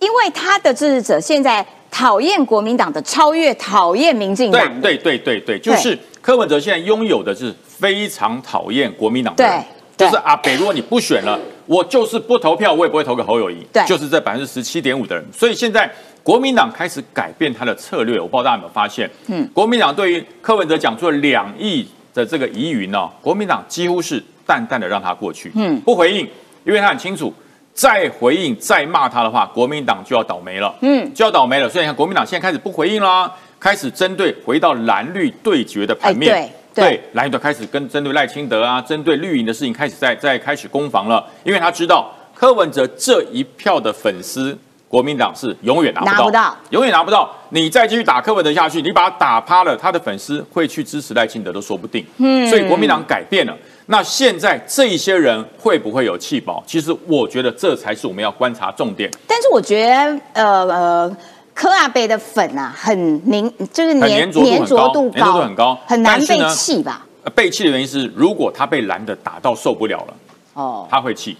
[0.00, 4.96] 因为他的支持者现在讨厌国民党的，超越讨厌民进党对。
[4.96, 9.64] 对对对对，就是柯文哲现在拥有的是非常讨厌国民党的人，
[9.96, 15.24] 对就是阿北，如果你不选了，我就是不投票，我也不会投给侯友谊，对就是这百分之十七点五的人。
[15.32, 15.90] 所以现在
[16.22, 26.28] 国民党开始改变他的策略，我不知道大家有没有发现，嗯，国民党对于柯文哲讲出了两亿的这个疑云呢，国民党几乎是淡淡的让他过去，嗯，不回应，
[26.64, 27.32] 因为他很清楚。
[27.76, 30.72] 再回应、再骂他的话，国民党就要倒霉了。
[30.80, 31.68] 嗯，就要倒霉了。
[31.68, 33.28] 所以你看，国民党现在开始不回应啦，
[33.58, 36.32] 开始针对回到蓝绿对决的盘面。
[36.32, 44.56] 哎对对蓝绿都开始跟针对赖清德啊，针对绿营的事情开始在在开始攻防了，因为他知道柯文哲这一票的粉丝，
[44.88, 47.28] 国民党是永远拿不到，拿不到永远拿不到。
[47.48, 52.06] 你再继续打柯文哲下去，你把他打趴了，他的粉丝会去支持赖清德都说不定。
[52.18, 53.56] 嗯，所以国民党改变了。
[53.86, 56.62] 那现在这一些人会不会有气保？
[56.66, 59.10] 其实我觉得这才是我们要观察重点。
[59.26, 61.16] 但是我觉得，呃呃，
[61.54, 67.06] 柯阿贝的粉啊，很凝，就是很粘粘着度很高粘着度很高很难被气吧？
[67.24, 70.14] 呃被气的原因是，如果他被蓝的打到受不了了。
[70.54, 71.36] 哦，他会气，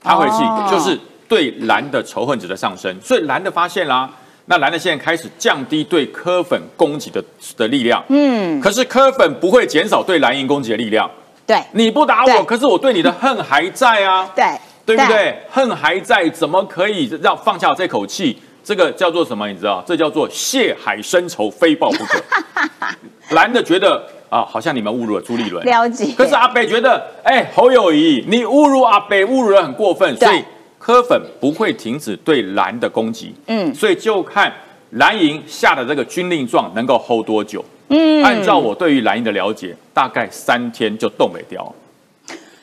[0.00, 2.94] 他会气，哦就是对蓝的仇恨值的上升。
[3.02, 4.10] 所以蓝的发现啦，
[4.46, 7.22] 那蓝的现在开始降低对柯粉攻击的
[7.56, 8.02] 的力量。
[8.08, 11.10] 嗯，可是柯粉不会减少对蓝营攻击的力量。
[11.52, 14.44] 对你不打我，可是我对你的恨还在啊， 对
[14.86, 15.06] 对不？
[15.06, 15.36] 对？
[15.50, 18.38] 恨还在，怎么可以让放下这口气？
[18.64, 19.46] 这个叫做什么？
[19.48, 19.82] 你知道？
[19.86, 22.22] 这叫做血海深仇，非报不可。
[23.34, 30.44] 蓝的觉得啊，好像你们侮辱了朱立伦，了解可是阿北觉得，哎、侯友谊，你侮辱阿北，侮辱的很过分，对所以
[30.78, 33.34] 柯粉不会停止对蓝的攻击。
[33.48, 34.52] 嗯所以就看
[34.90, 37.64] 蓝营下的这个军令状能够 hold 多久。
[37.92, 41.72] 嗯，按照我对于蓝营的了解，大概三天就冻没掉，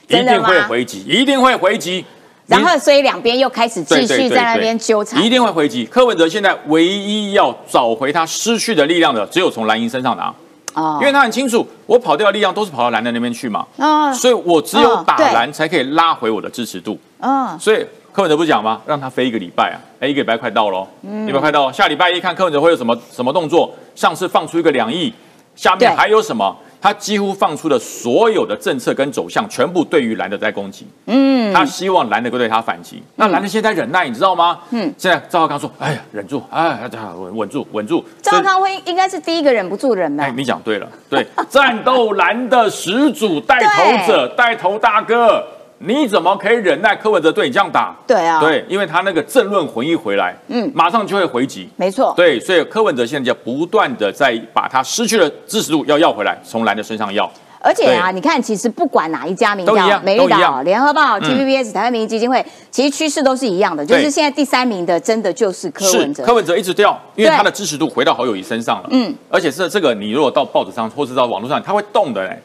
[0.08, 2.04] 一定会回击，一定会回击。
[2.48, 5.30] 然后所以两边又开始继续在那对边纠缠一。
[5.30, 5.86] 定会回击。
[5.86, 10.34] 柯文哲现在唯一要找回他失去的力量的，只有从蓝营身上拿，
[10.74, 16.98] 哦因为他很清楚，我跑掉的力量都是跑到蓝的那边去嘛，哦所以我只有打蓝才可以拉回我的支持度。
[17.20, 18.82] 嗯，所以柯文哲不是讲吗？
[18.88, 23.72] 让他飞一个礼拜啊，哎，一个礼拜快到喽，嗯礼拜快到，下礼拜一看柯文哲会有什么什么动作？
[24.00, 25.14] 上次放出一个两亿，
[25.58, 26.56] 下面对还有什么？
[26.82, 30.88] 他几乎放出的所有的政策跟走向，全部对于蓝的在攻击。
[31.08, 33.04] 嗯，他希望蓝的会对他反击。
[33.18, 34.58] 那蓝的现在忍耐，你知道吗？
[34.70, 40.32] 嗯，现在赵浩康说：“哎呀，忍住，哎，稳稳住，稳住。”赵少康会应该是第一个忍不住的人吧哎，？
[40.34, 45.46] 你讲对了，对，战斗蓝的始祖带头者、 带头大哥，
[45.80, 47.96] 你怎么可以忍耐柯文哲对你这样打？
[48.06, 51.70] 对啊对，因为他那个政论魂一回来，嗯，马上就会回击。
[51.78, 57.30] 没错，对，所以柯文哲现在就不断的在把他失去的支持度要要回来，从蓝的身上要。
[57.62, 66.24] 而且啊，你看，其实不管哪一家民调，都一样美丽岛、都一样联合报、嗯 TVBS、台湾民意基金会，其实趋势都是一样的，就是对现在第三名的真的就是柯文哲。
[66.24, 68.88] 柯文哲一直掉，因为他的支持度回到侯友谊身上了。
[68.92, 72.42] 嗯，而且是这个，你如果到报纸上或是到网络上，他会动的嘞，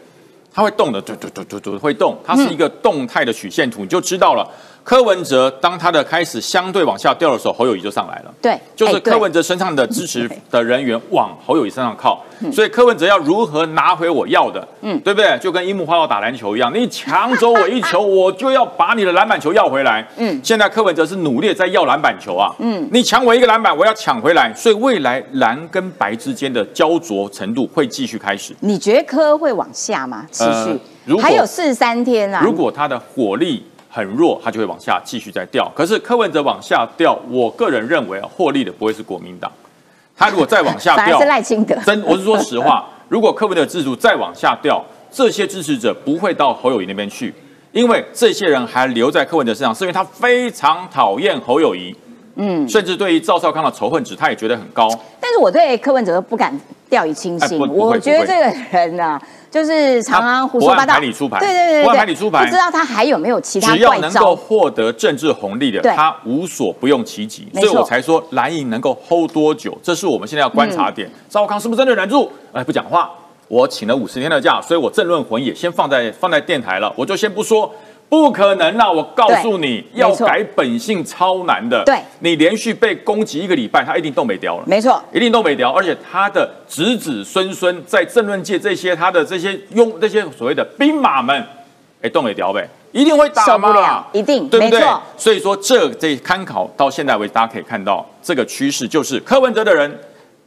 [0.54, 4.48] 它会动的，嘟嘟嘟嘟嘟会动，它是一个动态的曲线图，你就知道了。
[4.85, 8.35] 柯文哲当他的开始相对往下掉的时候，侯友谊就上来了。
[8.42, 15.38] 对，就是柯文哲身上的支持的人员往侯友谊身上靠，所以柯文哲要如何拿回我要的，嗯，对不对？
[15.38, 20.07] 就跟樱木花道打篮球一样，你抢走我一球，我就要把你的篮板球要回来。
[20.18, 28.55] 嗯，现在柯文哲是努力在要篮板球啊，嗯，你抢我一个篮板，我要抢回来，所以未来蓝跟白之间的焦灼程度会继续开始。
[28.61, 30.27] 你觉得柯会往下吗？
[30.31, 30.51] 持续？
[30.51, 32.40] 呃如果还有四十三天啊。
[32.42, 33.62] 如果他的火力
[33.94, 35.70] 很弱，他就会往下继续再掉。
[35.72, 39.48] 可是柯文哲往下掉，我个人认为啊，获利的不会是国民党，
[40.16, 41.76] 他如果再往下掉，反而是赖清德。
[41.87, 47.33] 真，我是说实话，如果柯文哲制度再往下掉，这些支持者不会到侯友谊那边去，
[47.70, 51.94] 因为这些人还留在柯文哲身上，是因为他非常讨厌侯友谊。
[52.37, 54.88] 嗯，甚至对于赵少康的仇恨值，他也觉得很高。
[55.20, 56.53] 但是我对柯文哲不敢
[56.88, 59.20] 掉以轻心，我觉得这个人呢，
[59.51, 60.94] 就是常常胡说八道。
[60.94, 67.49] 牌里出牌，对对对对，牌里出牌，不知道他还有没有其他只要能够获得政治红利的，他无所不用其极。
[67.55, 71.09] 所以我才说蓝营能够 hold 多久，这是我们现在要观察点。
[71.29, 72.31] 赵少康是不是真的忍住？
[72.53, 73.11] 哎，不讲话。
[73.47, 77.73] 我请了五十天的假，所以我政论魂也先放在放在电台了，我就先不说。
[78.14, 78.88] 不可能啊！
[78.88, 81.83] 我告诉你要改本性超难的。
[81.85, 84.62] 对，你连续被攻击一个礼拜，他一定动没掉了。
[84.68, 85.72] 没错，一定动没掉。
[85.72, 91.44] 而且他的子子孙孙在政论界这些他的这些用这些所谓的兵马们，
[92.03, 94.81] 哎，动没掉呗，一定会打受不了，一定对不对？
[95.16, 99.92] 所以说这这参考到现在为止，大家可以看到这个趋势，就是柯文哲的人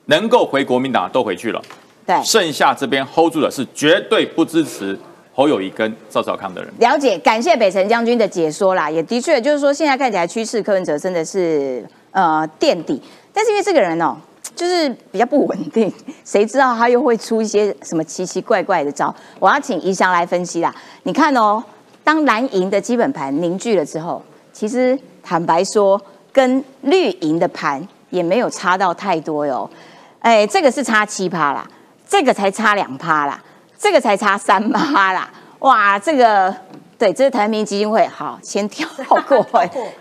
[0.06, 1.62] 能够回国民党都回去了，
[2.06, 4.98] 对，剩下这边 hold 住的是绝对不支持。
[5.38, 13.00] 侯友谊跟赵少康的人了解，感谢北辰将军的解说啦，也的确就是说，现在看起来趋势，柯文哲真的是呃垫底，
[13.32, 14.18] 但是因为这个人哦，
[14.56, 15.94] 就是比较不稳定，
[16.26, 19.14] 谁知道他又会出一些什么奇奇怪怪的招？
[19.38, 20.74] 我要请宜祥来分析啦。
[21.04, 21.64] 你看哦，
[22.04, 24.20] 当蓝营的基本盘凝聚了之后，
[24.52, 26.02] 其实坦白说，
[26.34, 29.70] 跟绿营的盘也没有差到太多哟。
[30.18, 31.70] 哎，这个是差七趴啦，
[32.10, 33.40] 这个才差两趴啦。
[33.78, 36.54] 这个才差三八啦，哇，这个
[36.98, 38.88] 对，这是台湾民基金会，好，先跳
[39.28, 39.46] 过，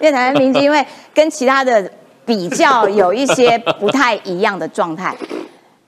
[0.01, 0.85] 因为台湾民基金会
[1.15, 1.91] 跟其他的
[2.25, 5.15] 比较有一些不太一样的状态。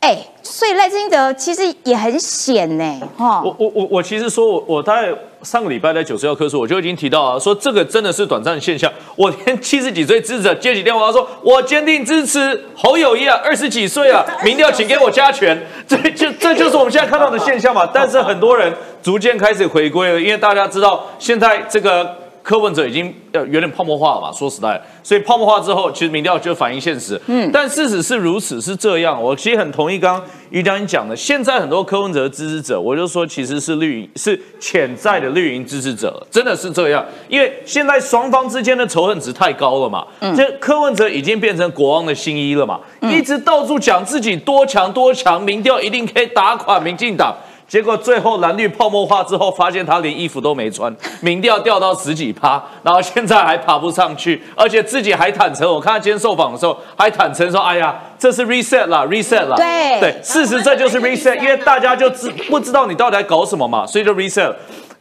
[0.01, 3.43] 哎，所以赖清德其实也很险呢，哈。
[3.45, 5.09] 我我我我其实说，我我大概
[5.43, 8.91] 上个礼拜在九十要科数，我就已经提到啊，说这个真的是短暂现象。
[9.17, 17.85] 我连七十几岁支持者接起电话说，我坚定支持侯友谊啊，二十几岁啊， 民调请给我加权，这就这就是我们现在看到的现象嘛。
[17.93, 22.28] 但是很多人逐渐开始回归了，因为大家知道现在这个。
[22.49, 27.21] 柯文哲已经呃有点泡沫化了嘛，说实在，所以泡沫化之后，其实民调就反映现实。
[27.27, 29.23] 嗯，但事实是如此，是这样。
[29.23, 37.05] 我其实很同意刚刚于将军讲的，现在很多柯文哲的支持者，我就说其实是绿营，是潜在的绿营支持者，真的是这样。
[37.29, 47.37] 因为现在双方之间的仇恨值太高了嘛，这柯文哲已经变成国王的新衣了嘛，一直到处讲自己多强多强，民调一定可以打垮民进党。
[47.69, 64.55] 结果最后蓝绿泡沫化之后，发现他连衣服都没穿，民调掉到十几趴，然后现在还爬不上去，而且自己还坦诚，我看他今天受访的时候还坦诚说：“哎呀，这是 reset 啦，reset 啦。”对对，事实这就是 reset，因为大家就知不知道你到底在搞什么嘛，所以就 reset。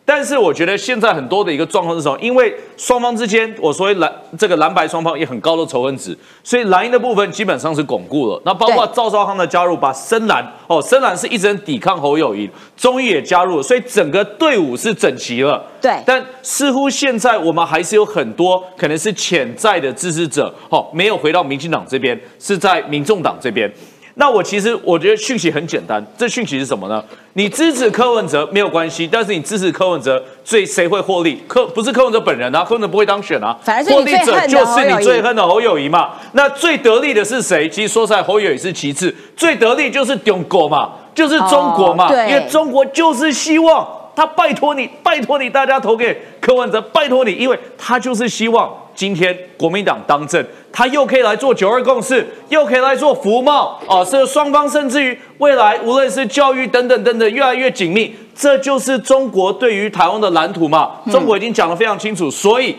[0.09, 2.17] 但是我觉得现在很多的一个状况是什么？
[2.21, 8.41] 因为双方之间，我说蓝这个蓝白双方也很高的仇恨值，所以蓝营的部分基本上是巩固了。
[8.45, 15.61] 那包括赵少康的加入，把深蓝哦，深蓝是一直抵抗侯友谊，终于也加入了，所以整个队伍是整齐了。
[15.81, 16.01] 对。
[16.05, 23.69] 但似乎现在我们还是有很多可能是潜在的支持者，哦，没有回到民进党这边，是在民众党这边。
[24.19, 27.03] 那我其实我觉得讯息很简单，这讯息是什么呢？
[27.33, 31.39] 你支持柯文哲没有关系，但是你支持柯文哲，最谁会获利？
[31.47, 33.55] 柯不是柯文哲本人啊，柯文哲不会当选啊，
[33.87, 36.13] 获利者就是你最恨的侯友谊嘛。
[36.31, 37.69] 那最得利的是谁？
[37.69, 48.75] 其实说实在，侯友谊是其次，最得利就是中国嘛，就是中国嘛，因为中国就是希望他拜托你，拜托你，大家投给柯文哲，拜托你，因为他就是希望。
[48.97, 60.93] 今天国民党当政，他又可以来做九二共识，又可以来做服贸，啊，是双方甚至于未来无论是教育等等等等越来越紧密，这就是中国对于台湾的蓝图嘛。
[61.11, 62.75] 中国已经讲得非常清楚，所以。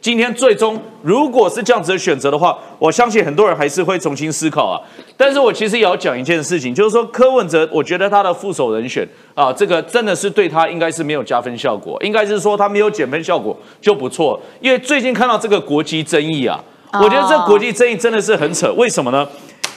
[0.00, 4.80] 今天最终如果是这样子的选择的话，我相信很多人还是会重新思考啊。
[5.14, 14.40] 但是我其实也要讲一件事情，就是说柯文哲，我觉得他的副手人选啊，这个真的是对他应该是没有加分效果，应该是说他没有减分效果就不错。
[14.60, 16.58] 因为最近看到这个国际争议啊，
[16.94, 18.72] 我觉得这国际争议真的是很扯。
[18.78, 19.28] 为什么呢？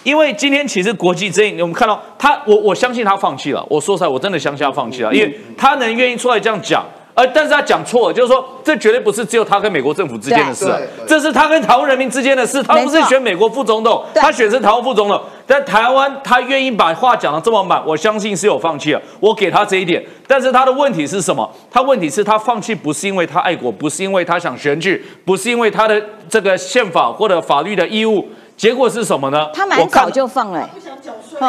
[0.03, 3.65] 因为今天其实国际争议，我们看到他，我我相信他放弃了。
[3.69, 6.85] 我说实在，我真的相信他放弃了，因为他能愿意出来这样讲。
[7.15, 10.65] 呃，但是他讲错了，就是说这绝对不是只有他跟美国政府之间的事，
[11.07, 12.63] 这是他跟台湾人民之间的事。
[12.63, 15.21] 他不是选美国副总统，他选是台湾副总统。
[15.45, 19.01] 但台湾他愿意把话讲的这么满，我相信是有放弃了。
[19.19, 21.47] 我给他这一点，但是他的问题是什么？
[21.69, 28.27] 他问题是他放弃不是因为他爱国，不是因为他想选举，不是因为他的这个宪法或者法律的义务。
[28.55, 29.49] 结果是什么呢？
[29.53, 30.69] 他蛮早就放了。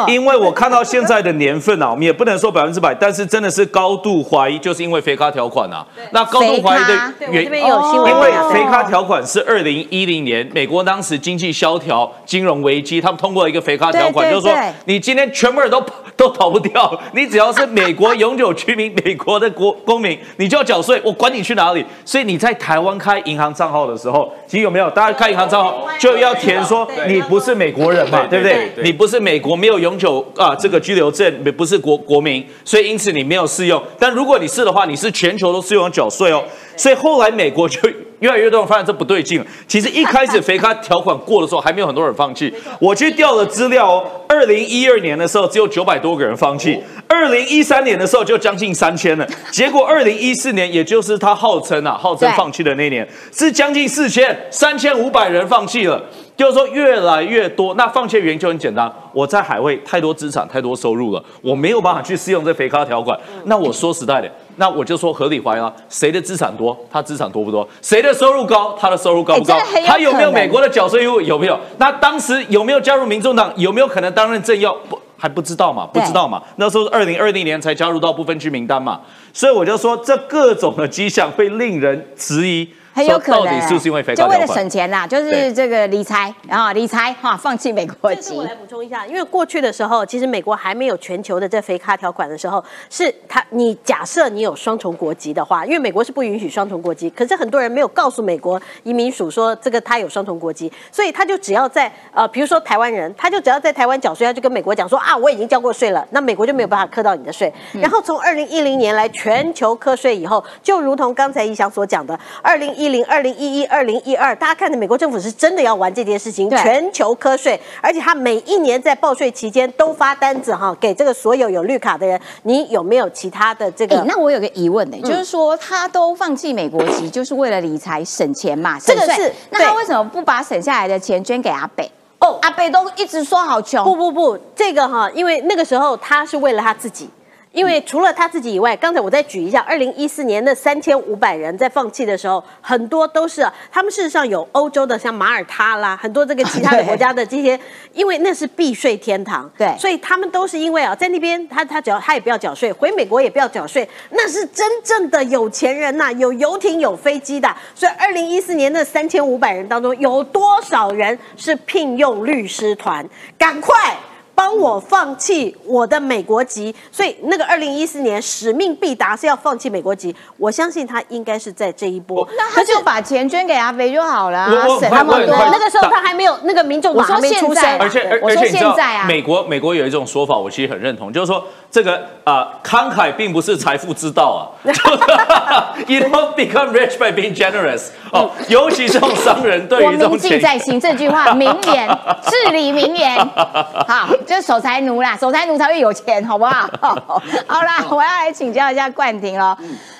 [0.07, 5.85] 因为我看到现在的年份啊，我们也不能说百分之百，但是真的是高度怀疑，就是因为肥咖条款啊。
[6.11, 14.55] 那高度怀疑的原因，因为肥咖条款是二零一零年美国当时经济萧条、金融危机，他们通过一个肥咖条款，就是说
[14.85, 15.83] 你今天全部人都
[16.15, 21.85] 都逃不掉，你只要是美国永久居民、美国的国公民，你就要缴税，我管你去哪里。
[22.03, 24.89] 所以你在台湾开银行账号的时候，其实有没有？
[24.95, 28.71] 大家开银行账号就要填说你不是美国人嘛，对不对？
[28.83, 33.81] 你不是美国没有永久啊这个居留证，不是国国民，所以因此你没有适用。
[33.99, 36.43] 但如果你是的话，你是全球都适用缴税哦。
[36.77, 37.79] 所以后来美国就
[38.19, 39.43] 越来越多人发现这不对劲。
[39.67, 42.53] 其实一开始肥咖条款过的时候，还没有很多人放弃。
[42.79, 49.27] 我去调了资料哦，二零一二年的时候只有九百多个人放弃，二零一三年的时候就将近三千了。
[49.51, 56.03] 结果二零一四年，也就是他号称啊号称放弃的那年，是将近四千，三千五百人放弃了。
[56.37, 63.17] 就是说越来越多，那放弃原因就很简单，我在海外太多资产、太多收入了，我没有办法去适用这肥咖条款。
[63.45, 64.29] 那我说实在的。
[64.57, 67.67] 那我就说合理怀疑了，谁的资产多，他资产多不多？
[67.81, 69.57] 谁的收入高，他的收入高不高？
[69.85, 71.19] 他有没有美国的缴税义务？
[71.19, 71.59] 有没有？
[71.77, 73.51] 那当时有没有加入民众党？
[73.57, 74.73] 有没有可能担任政要？
[74.89, 75.85] 不还不知道嘛？
[75.87, 76.41] 不知道嘛？
[76.57, 78.99] 那时候是二零二零年才加入到不分区名单嘛，
[79.33, 82.67] 所以我就说这各种的迹象会令人质疑。
[82.95, 85.05] 很有可能，到底是不是因为就为了省钱啦？
[85.05, 88.37] 就是这个理财啊，理财哈，放弃美国籍。
[88.37, 107.53] 我来补充一下，因为过去的时候，其实美国还没有全球的这肥咖条款的时候，是他你假设你有双重国籍的话，因为美国是不允许双重国籍，可是很多人没有告诉美国移民署说这个他有双重国籍，所以他就只要在呃，比如说台湾人，他就只要在台湾缴税，他就跟美国讲说啊，我已经交过税了，那美国就没有办法课到你的税。
[107.73, 113.65] 然后从二零一零年来全球课税以后，就如同刚才一翔所讲的，二零一零、二零一一。
[113.65, 124.01] 二零一二，大家看的美国政府是真的要玩这件事情，全球瞌税，而且他每一年在报税期间都发单子哈，给这个所有有绿卡的人，你有没有其他的这个？
[124.07, 128.79] 那我有个疑问呢，就是说他都放弃美国籍，就是为了理财省钱嘛？
[128.79, 131.91] 这个是，那他为什么不把省下来的钱捐给阿北？
[132.19, 133.83] 哦，阿北都一直说好穷。
[133.83, 137.09] 不不不，这个哈，因为那个时候他是为了他自己。
[137.55, 147.57] 因为除了他自己以外，刚才我再举一下，二零一四年那三千五百人在放弃的时候，很多都是他们事实上有欧洲的，像马耳他啦，很多这个其他的国家的这些，
[147.93, 157.47] 因为那是避税天堂，对，所以他们都是因为啊，在那边他他只要他也不要缴税，回美国也不要缴税，那是真正的有钱人呐，有游艇有飞机的。
[157.73, 163.07] 所以二零一四年那三千五百人当中，有多少人是聘用律师团？
[163.37, 163.95] 赶快！
[164.35, 170.15] 帮我放弃我的美国籍，所以那个二零一四年使命必达是要放弃美国籍。
[170.37, 174.47] 我相信他应该是在这一波，那他就把钱捐给阿飞就好了，
[174.79, 175.35] 省那么多。
[175.51, 181.43] 那个时候他还没有那个民众党还没出现，而且而且现在啊，美国美国有一种说法，我其实很认同，就是说。
[181.71, 184.47] 这个啊，慷慨并不是财富之道啊。
[185.87, 187.87] You don't become rich by being generous。
[188.13, 191.89] 哦，尤其这种商人对于这种铭记在心这句话，名言，
[192.23, 193.17] 至理名言。
[193.17, 196.67] 好，就是守财奴啦，守财奴才会有钱，好不好？
[197.47, 199.57] 好啦，我要来请教一下冠廷了。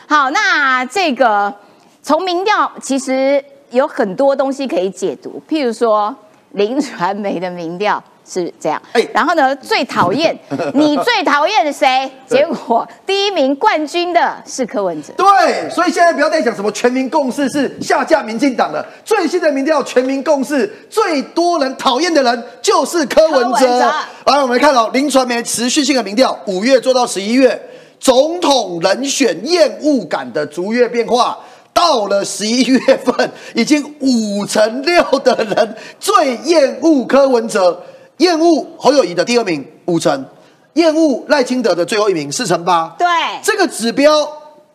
[0.07, 1.53] 好，那这个
[2.01, 6.15] 从民调其实有很多东西可以解读，譬如说
[6.51, 8.03] 林传媒的民调。
[8.27, 9.55] 是这样，哎，然后呢？
[9.57, 10.35] 最讨厌
[10.73, 12.11] 你最讨厌谁？
[12.27, 15.13] 结果第一名冠军的是柯文哲。
[15.15, 18.83] 对，所以现在不要再讲什么全民共识是下架民进党了。
[19.05, 23.93] 最新的民调，全民共识最多人讨厌的人就是柯文哲。
[24.25, 27.61] 来，我们看到林传媒持续性的民调，五月做到十一月，
[27.99, 31.37] 总统人选厌恶感的逐月变化，
[31.71, 37.83] 到了十一 月份，已经五成六的人最厌恶柯文哲。
[38.17, 40.25] 厌恶侯友谊的第二名五成，
[40.73, 42.95] 厌恶赖清德的最后一名四成八。
[42.97, 43.07] 对，
[43.43, 44.27] 这个指标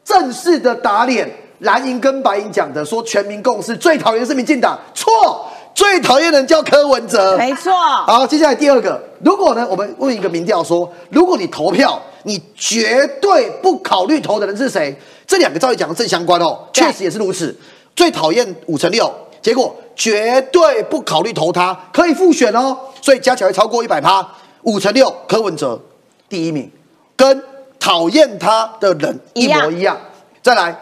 [0.04, 1.30] 正式的打脸
[1.60, 7.72] 蓝营跟白营讲的，说全民共识最讨厌是民进党，错，最讨厌人叫柯文哲，没错。
[8.06, 14.94] 好，接下来第二个，如果呢，我们问一个民调说，如果你投票，你绝对不考虑投的人是谁？
[15.26, 17.56] 这两个照理讲的正相关哦，确实也是如此。
[17.94, 19.12] 最讨厌五成六，
[19.42, 22.74] 结果绝对不考虑投他，可以复选哦。
[23.02, 24.26] 所以加起来超过一百趴，
[24.62, 25.78] 五乘六，柯文哲
[26.26, 26.70] 第一名，
[27.14, 27.42] 跟
[27.78, 29.94] 讨厌他的人一模一样。
[30.40, 30.74] 再来，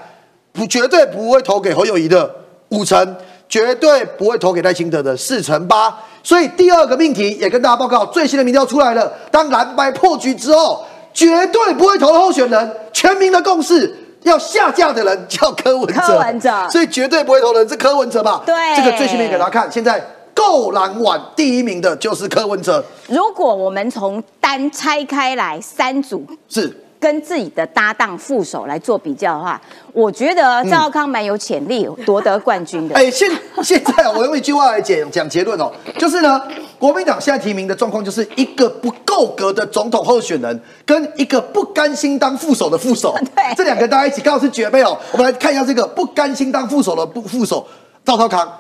[0.53, 2.33] 不绝对不会投给侯友谊的
[2.69, 3.17] 五成，
[3.49, 5.93] 绝对不会投给赖清德的四成八。
[6.23, 9.13] 所以第二个命题也跟大家报告，最新的民调出来了。
[9.33, 13.93] 当蓝白破局之后，绝对不会投的候选人，全民的共识
[14.29, 16.01] 要下架的人叫柯文哲。
[16.01, 18.43] 柯文哲，所以绝对不会投人是柯文哲吧？
[18.47, 20.03] 对，这个最新的给大家看，现在。
[20.35, 22.85] 够篮网第一名的就是柯文哲。
[23.09, 26.85] 如果我们从单拆开来三组是。
[27.01, 29.61] 跟自己的搭档副手来做比较的话，
[29.93, 32.95] 我觉得赵少康蛮有潜力夺得冠军的。
[32.95, 33.31] 哎，现
[33.63, 36.43] 现在我用一句话来讲讲结论哦，就是呢，
[36.79, 44.99] 国民党现在提名的状况就是一个不够格的总统候选人，跟一个不甘心当副手的副手， 对，这两个大家一起刚好是绝配哦。
[45.13, 47.67] 我们来看一下这个不甘心当副手的副副手
[48.05, 48.51] 赵少康。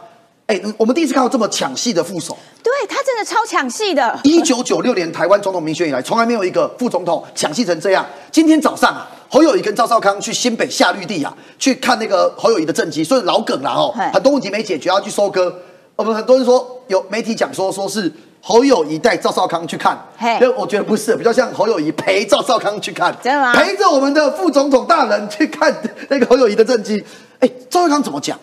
[0.48, 4.18] 哎，我们第一次看到这么抢戏的副手，对他真的超抢戏的。
[4.24, 8.04] 一九九六年台湾总统民选以来，从来没有一个副总统抢戏成这样。
[8.32, 15.54] 今天早上啊，侯友谊跟赵少康去新北下绿地啊，去看那个侯友谊的政绩，所以老梗了哦，很多问题没解决要去收割。
[15.96, 20.02] 我们很多人说有媒体讲说，说是侯友谊带赵少康去看，
[20.40, 23.52] 因我觉得不是，比较像侯友谊陪赵少康去看，真的吗？
[23.54, 25.76] 陪着我们的副总统大人去看
[26.08, 27.04] 那个侯友谊的政绩。
[27.40, 28.36] 哎，赵少康怎么讲？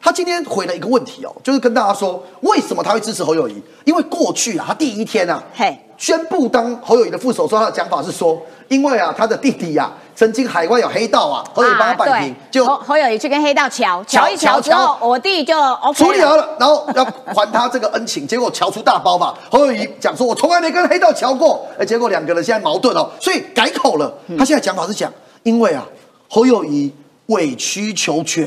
[0.00, 3.62] 他今天回了一个问题哦，就是跟大家说，为什么他会支持侯友谊？
[3.84, 15.54] 因为过去啊，他第一天啊，嘿，宣布当侯友谊的副手，说他的讲法是说，因为啊，他的弟弟呀，曾经海外有黑道啊，侯友谊帮他摆平，就侯友谊去跟黑道瞧瞧一瞧之后，我弟就
[15.94, 19.34] 处理好了，然后要还他这个恩情，结果瞧出大包嘛。
[19.50, 24.10] 侯友谊讲说，我从来没跟黑道瞧过，哎，结果两个人现在矛盾哦，所以改口了。
[24.38, 25.84] 他现在讲法是讲，因为啊，
[26.30, 26.90] 侯友谊。
[27.28, 28.46] 委曲求全，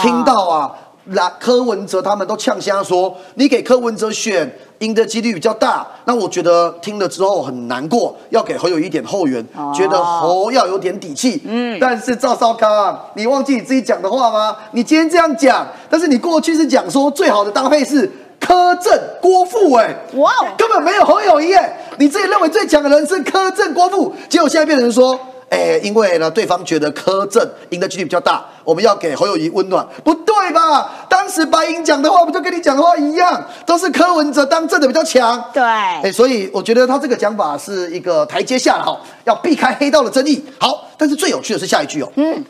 [0.00, 0.72] 听到啊，
[1.04, 5.86] 那柯文哲他们都呛声说，你给柯文哲选，赢的几率比较大。
[6.06, 11.42] 那我觉得听了之后很难过，要给侯友一点后援，觉得侯要有点底气。
[11.44, 14.56] 嗯，但是赵少康，你忘记你自己讲的话吗？
[14.72, 18.10] 你今天这样讲，但是你过去是讲说最好的搭配是
[18.40, 25.20] 柯震郭富，哎，哇，根本没有侯友谊，哎，你自己认为最强的人是柯震郭富，结果现在变成说。
[25.48, 31.06] 哎，因为呢，对方觉得柯震赢的几率比较大，我们要给侯友谊温暖，不对吧？
[31.08, 35.42] 当时白银讲的话，不就跟你讲的话一样，都是柯文哲当政的比较强。
[35.52, 40.44] 对，哎，所以我觉得他这个讲法是一个台阶下哈，要避开黑道的争议。
[40.58, 42.44] 好，但是最有趣的是下一句哦，嗯，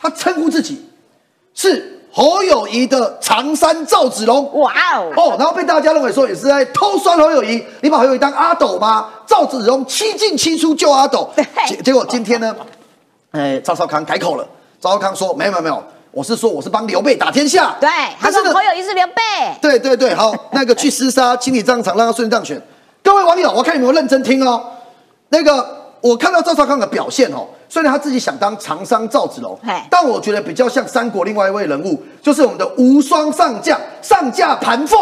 [0.00, 0.84] 他称呼自己
[1.54, 2.00] 是。
[2.14, 5.10] 侯友谊的长山赵子龙，哇哦。
[5.16, 9.08] 哦，然后被大家认为说也是在偷酸侯友谊，你把侯友谊当阿斗吗？
[9.26, 11.30] 赵子龙七进七出救阿斗，
[11.66, 12.54] 结结果今天呢，
[13.30, 14.46] 哎，赵少康改口了，
[14.78, 17.88] 赵少康说没有没有没有，我是说我是帮刘备打天下，对，
[18.20, 19.22] 他说侯友谊是刘备，
[19.62, 22.60] 对对对，好， 那个去厮杀清理战场，让他顺利当选。
[23.02, 24.62] 各位网友，我看你们认真听哦，
[25.30, 25.81] 那个。
[26.02, 29.56] 我看到赵少康的表现哦，虽然他自己想当长商赵子龙，
[29.88, 35.00] 但我觉得比较像三国另外一位人物，就是我们的无双上将上将盘凤。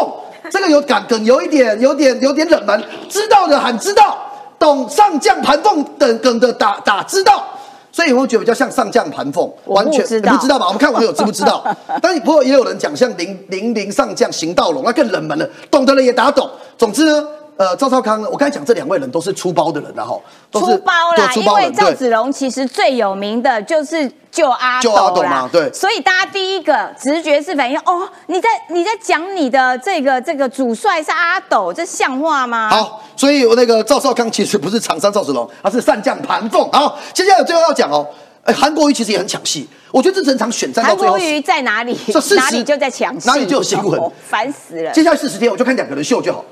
[0.51, 4.17] 这个有感梗，有一点有点有点冷门，知道的喊知道，
[4.59, 7.43] 懂上将盘凤等梗的打打知道，
[7.91, 10.67] 所以我会觉得比较像上将盘凤，完全你不知道吧？
[10.67, 11.65] 我们看网友知不知道？
[11.99, 16.47] 但不过也有人讲像零零零上将邢道龙，那更冷门了，懂的人也打懂。
[16.77, 17.27] 总之呢。
[17.61, 20.19] 呃，赵少康，我刚才讲这两位人都是出包的人，然后
[20.51, 32.71] 出包啦，因为赵子龙其实最有名的就是救阿斗啦，对，所以大家第一个直觉是反应哦，你在你在讲你的这个这个主帅是阿斗，这像话吗？
[32.71, 36.67] 好，所以我那个赵少康其实不是长山赵子龙，他是上将盘凤。
[36.71, 38.03] 好，接下来最后要讲哦，
[38.43, 41.95] 哎，韩国瑜其实也很抢戏，我觉得这整场选战到最后，韩国瑜在哪里？
[42.35, 44.91] 哪里就在抢戏，哪里就有新闻，烦死了。
[44.93, 46.43] 接下来四十天，我就看两个人秀就好。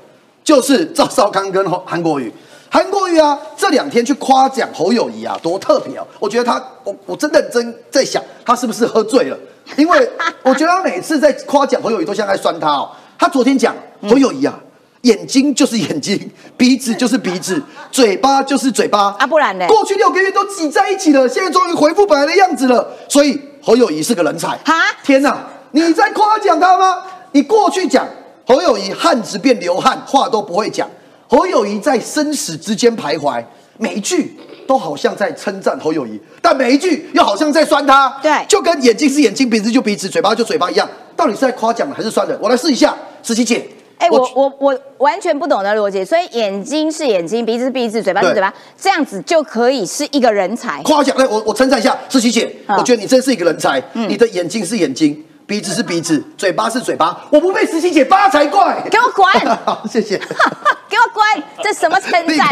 [0.42, 2.32] 就是赵少康跟韩国瑜，
[2.70, 6.06] 韩国瑜啊，这两天去夸奖侯友谊啊，多特别哦！
[6.18, 9.38] 我觉得他，我我真的真在想，他是不是喝醉了？
[9.76, 10.10] 因为
[10.42, 12.90] 我觉得他每次在夸奖侯友谊，都像在酸他哦。
[13.18, 13.74] 他昨天讲
[14.08, 14.58] 侯友谊啊，
[15.02, 17.62] 眼睛就是眼睛，鼻子就是鼻子，
[17.92, 19.66] 嘴巴就是嘴巴啊，不然呢？
[19.68, 22.88] 过去六个月都挤在一起了，现在终于回复本来的样子了。
[23.08, 24.74] 所以侯友谊是个人才啊！
[25.04, 25.38] 天哪，
[25.72, 27.02] 你在夸奖他吗？
[27.32, 28.06] 你过去讲。
[28.50, 30.90] 侯友谊汉子变流汗，话都不会讲。
[31.28, 33.40] 侯友谊在生死之间徘徊，
[33.78, 34.36] 每一句
[34.66, 38.12] 都好像在称赞侯友谊，但每一句又好像在酸他。
[38.20, 42.36] 对，就跟眼睛是眼睛，鼻子就鼻子，嘴巴就嘴巴一样，到底是在夸奖还是酸人？
[42.42, 42.92] 我来试一下，
[43.22, 43.64] 十七姐。
[43.98, 50.82] 哎，我我我完全不懂的逻辑，所以眼睛是眼睛，鼻子是鼻子，嘴巴是嘴巴，这样子就可以是一个人才。
[50.82, 53.80] 夸奖，来我我称赞一下十七姐，我觉得你真是一个人才。
[53.92, 55.24] 你的眼睛是眼睛。
[55.50, 58.80] 鼻子是鼻子，嘴巴是嘴巴，我不被十七姐扒才怪！
[58.88, 59.56] 给我滚！
[59.64, 60.16] 好， 谢谢。
[60.88, 61.24] 给我滚！
[61.60, 62.48] 这什么称赞？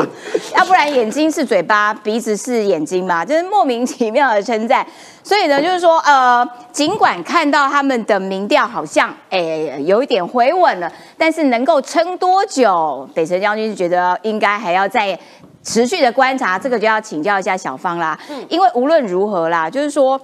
[0.56, 3.22] 要不然眼睛是嘴巴，鼻子是眼睛嘛？
[3.22, 4.86] 就是莫名其妙的称赞。
[5.22, 6.42] 所以呢，就是说，呃，
[6.72, 13.06] 尽管看到他们的民调好像，哎，有一点回稳了，但是能够撑多久？
[13.12, 15.18] 北辰将军觉得应该还要再
[15.62, 18.18] 持续的观察，这个就要请教一下小芳啦。
[18.30, 20.18] 嗯，因为无论如何啦，就是说。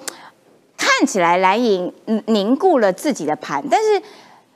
[0.99, 1.93] 看起来蓝营
[2.27, 4.01] 凝固了自己的盘，但是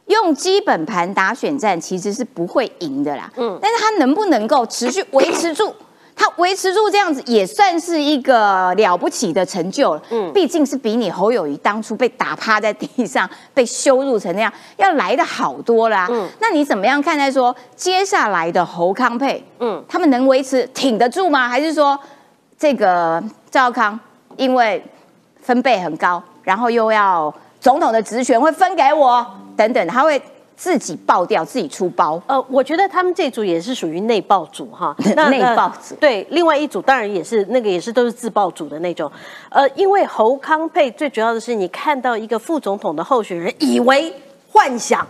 [0.07, 3.31] 用基本盘打选战其实是不会赢的啦。
[3.37, 5.75] 嗯，但是他能不能够持续维持住？
[6.21, 10.03] 他维持住这样子，也算是一个了不起的成就了。
[10.11, 16.09] 嗯，毕竟是比你侯友谊当初被打趴在地上、被羞辱成那样，要来的好多啦。
[16.11, 19.45] 嗯，那你怎么样看待说接下来的侯康配？
[19.61, 21.49] 嗯，他们能维持挺得住吗？
[21.49, 21.99] 还是说
[22.59, 23.99] 这个赵康
[24.37, 24.85] 因为
[25.49, 29.27] 分贝很高，然后又要总统的职权会分给我
[29.57, 30.21] 等等，他会？
[30.55, 32.21] 自己爆掉，自己出包。
[32.27, 34.93] 呃，我觉得他们这组也是属于内爆组哈。
[35.31, 39.09] 内爆组对，另外一组当然也是那个也是都是自爆组的那种。
[39.51, 44.13] 呃，因为侯康佩最主要的是，你看到一个副总统的候选人，以为
[44.51, 45.07] 幻想。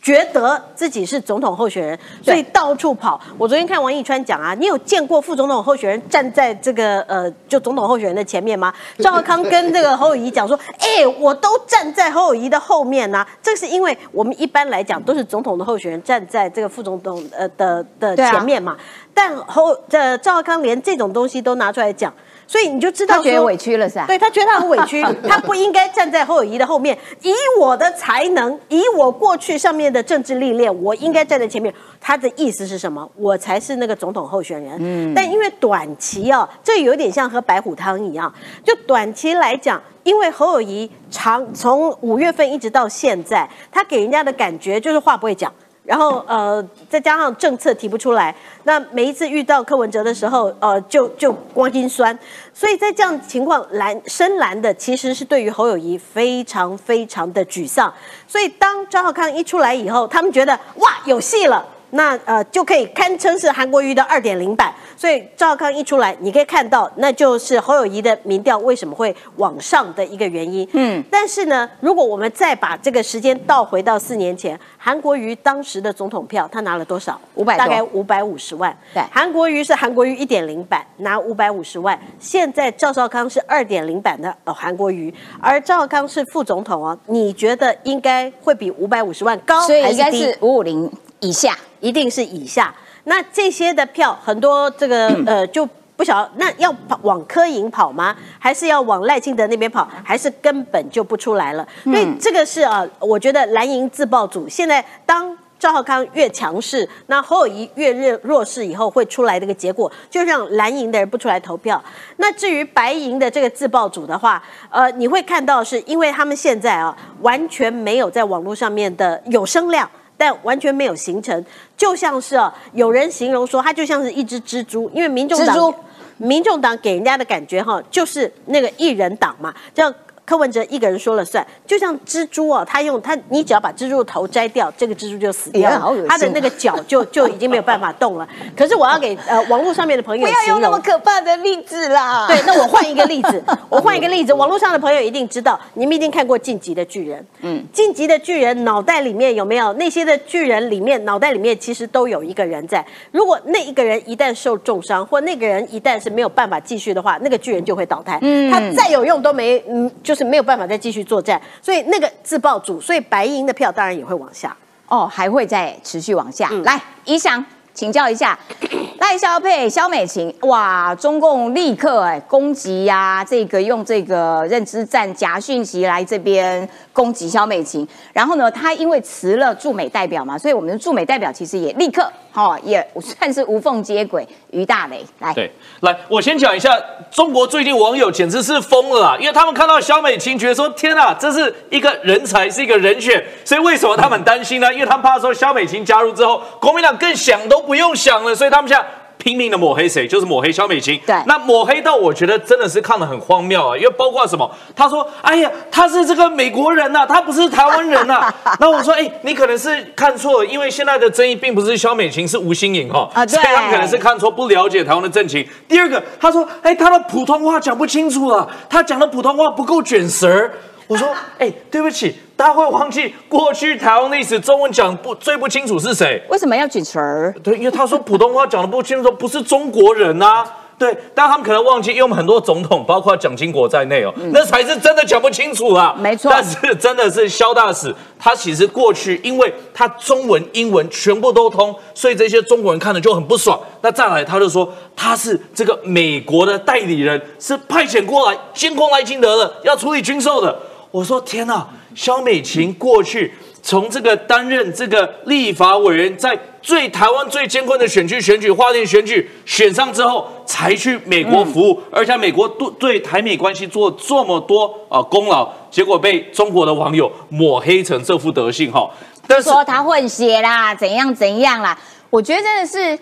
[0.00, 3.20] 觉得自己是总统候选人，所以到处跑。
[3.36, 8.72] 我昨天看王义川讲啊，你有见过副总统候选人站在这个呃，就总统候选人的前面吗？
[8.98, 13.26] 赵少康跟这个侯友谊讲说，哎，我都站在侯友谊的后面呢。
[13.42, 18.76] 这是因为我们一般来讲都是总统的候选人站在这个副总统呃的的前面嘛。
[19.12, 22.10] 但侯这赵少康连这种东西都拿出来讲。
[22.50, 24.06] 所以你就知道他觉得委屈了是吧？
[24.08, 26.98] 对他觉得他很委屈， 他不应该站在侯友谊的后面。
[27.22, 31.72] 以我的才能，以我过去上面的政治历练，我应该站在前面。
[32.00, 33.08] 他的意思是什么？
[33.14, 34.76] 我才是那个总统候选人。
[34.80, 35.14] 嗯。
[35.14, 38.34] 但因为短期啊，这有点像喝白虎汤一样。
[38.64, 45.52] 就短期来讲，因为侯友谊长从五月份一直到现在，他给人家的感觉就是话不会讲。
[45.84, 52.16] 然后呃，再加上政策提不出来，那每一次遇到柯文哲的时候，呃，就就光心酸。
[52.54, 57.92] 所以在这样情况蓝深蓝的其实是对于侯友谊非常非常的沮丧。
[58.28, 61.66] 所以当张浩康一出来以后，他们觉得哇有戏了。
[61.90, 70.68] 那呃就可以堪称是韩国瑜的二点零版，所以赵康一出来，你可以看到，那就是侯友谊的民调为什么会往上的一个原因。
[70.72, 77.20] 嗯，但是呢，如果我们再把这个时间倒回到四年前，韩国瑜当时的总统票他拿了多少？
[77.34, 78.76] 五百，大概五百五十万。
[78.94, 81.98] 对，韩国瑜是韩国瑜一点零版，拿五百五十万。
[82.18, 90.36] 现在赵少康是二点零版的呃韩国瑜，而赵少康是副总统哦，你觉得应该会比五百五十万高还是低？
[90.40, 91.56] 五五零以下。
[91.80, 92.74] 一定是以下，
[93.04, 98.16] 那这些的票很多，这个 呃就不晓得，那要跑往科营跑吗？
[98.38, 99.86] 还是要往赖清德那边跑？
[100.02, 101.66] 还是根本就不出来了？
[101.84, 111.82] 所以这个是啊，我觉得蓝营自爆组现在当赵浩康越强势，那侯友谊越弱弱势以后会出来的一个结果，就让蓝营的人不出来投票。
[112.16, 119.86] 那至于白银的这个自爆组的话，呃，你会看到是因为他们现在啊完全没有在网络上面的有声量。
[120.20, 121.42] 但完全没有形成，
[121.78, 125.74] 就像是啊，有人形容说，它就像是一只蜘蛛，因为民众党，
[126.18, 129.90] 民众党给人家的感觉哈，就是那个一人党嘛，叫。
[130.30, 138.28] 柯文哲一个人说了算，就像蜘蛛哦，他用他，你只要把蜘蛛的头摘掉，这个蜘蛛就死掉了，他的那个脚就就已经没有办法动了。
[138.56, 142.28] 可是我要给呃网络上面的朋友不要用那么可怕的例子啦。
[142.28, 147.18] 对，那我换一个例子， 我换一个例子，网络上的朋友一定知道，你们一定看过《晋级的巨人》。
[147.40, 152.86] 嗯，《晋级的巨人》脑袋里面有没有那些的巨人里面脑袋里面其实都有一个人在。
[153.10, 158.16] 如果那一个人一旦受重伤，或那个人一旦是没有办法继续的话，那个巨人就会倒台。
[158.22, 160.19] 嗯，他再有用都没，嗯，就是。
[160.20, 164.54] 是没有办法再继续作战，所以那个自爆组，所以白银的票当然也会往下。
[164.86, 166.50] 哦，还会再持续往下。
[166.64, 167.42] 来，一翔
[167.80, 168.38] 请教一下，
[169.00, 176.68] 赖萧佩、萧美琴，哇，中共立刻哎攻击呀，这个用这个认知战假讯息来这边。
[176.92, 184.26] 攻击萧美琴，然后呢，他因为辞了驻美代表嘛，所以我们的驻美代表其实也立刻哈也算是无缝接轨。
[184.50, 185.50] 于大雷来，对，
[185.80, 186.76] 来，我先讲一下，
[187.10, 194.70] 中国最近网友简直是疯了啊，因为他们看到萧美琴，觉得说天啊，这是一个人才，是一个人选，所以为什么他们担心呢？
[194.74, 198.84] 因为他们怕说萧美琴加入之后，国民党更想都不用想了，所以他们现在。
[199.22, 200.98] 拼命的抹黑谁，就是抹黑肖美琴。
[201.06, 204.50] 对，那抹黑到我觉得真的是看得很荒谬啊，因为包括什么？
[204.74, 208.32] 他说：“哎呀，他是这个美国人呐，他不是台湾人呐。
[208.58, 213.10] ”那我说：“哎，你可能是看错了，因为现在的争议并不是肖美琴，是吴新颖哈。
[213.12, 215.46] 啊，对，他可能是看错，不了解台湾的政情。
[215.68, 220.50] 第二个，他说：“哎，他的普通话讲不清楚了，他讲的普通话不够卷舌。”
[220.90, 226.20] 我说：“哎，对不起。”大家会忘记过去台湾历史中文讲不最不清楚是谁？
[226.28, 227.32] 为什么要举词儿？
[227.44, 230.44] 对，因为他说普通话讲的不清楚，不是中国人呐。
[230.76, 235.94] 对，但他们可能忘记，因为我们很多总统，包括蒋经国在内哦，那才是真的讲不清楚啊。
[235.96, 236.32] 没错。
[236.32, 243.60] 但是真的是萧大使，他其实过去，因为他中文、英文全部都通，所以这些中国人看了就很不爽。
[243.82, 244.66] 那再来，他就说
[244.96, 250.58] 他是这个美国的代理人，是派遣过来监控赖清德的，要处理军售的。
[250.90, 251.66] 我说天哪！
[251.94, 253.32] 肖美琴过去
[253.62, 268.88] 从这个担任这个立法委员，在最台湾最艰困的选区选举花莲选举选上之后，才去美国服务，而且美国对对台美关系做这么多啊功劳，结果被中国的网友抹黑成这副德性哈。
[269.26, 271.76] 但是说他混血啦，怎样怎样啦？
[272.08, 272.98] 我觉得真的是，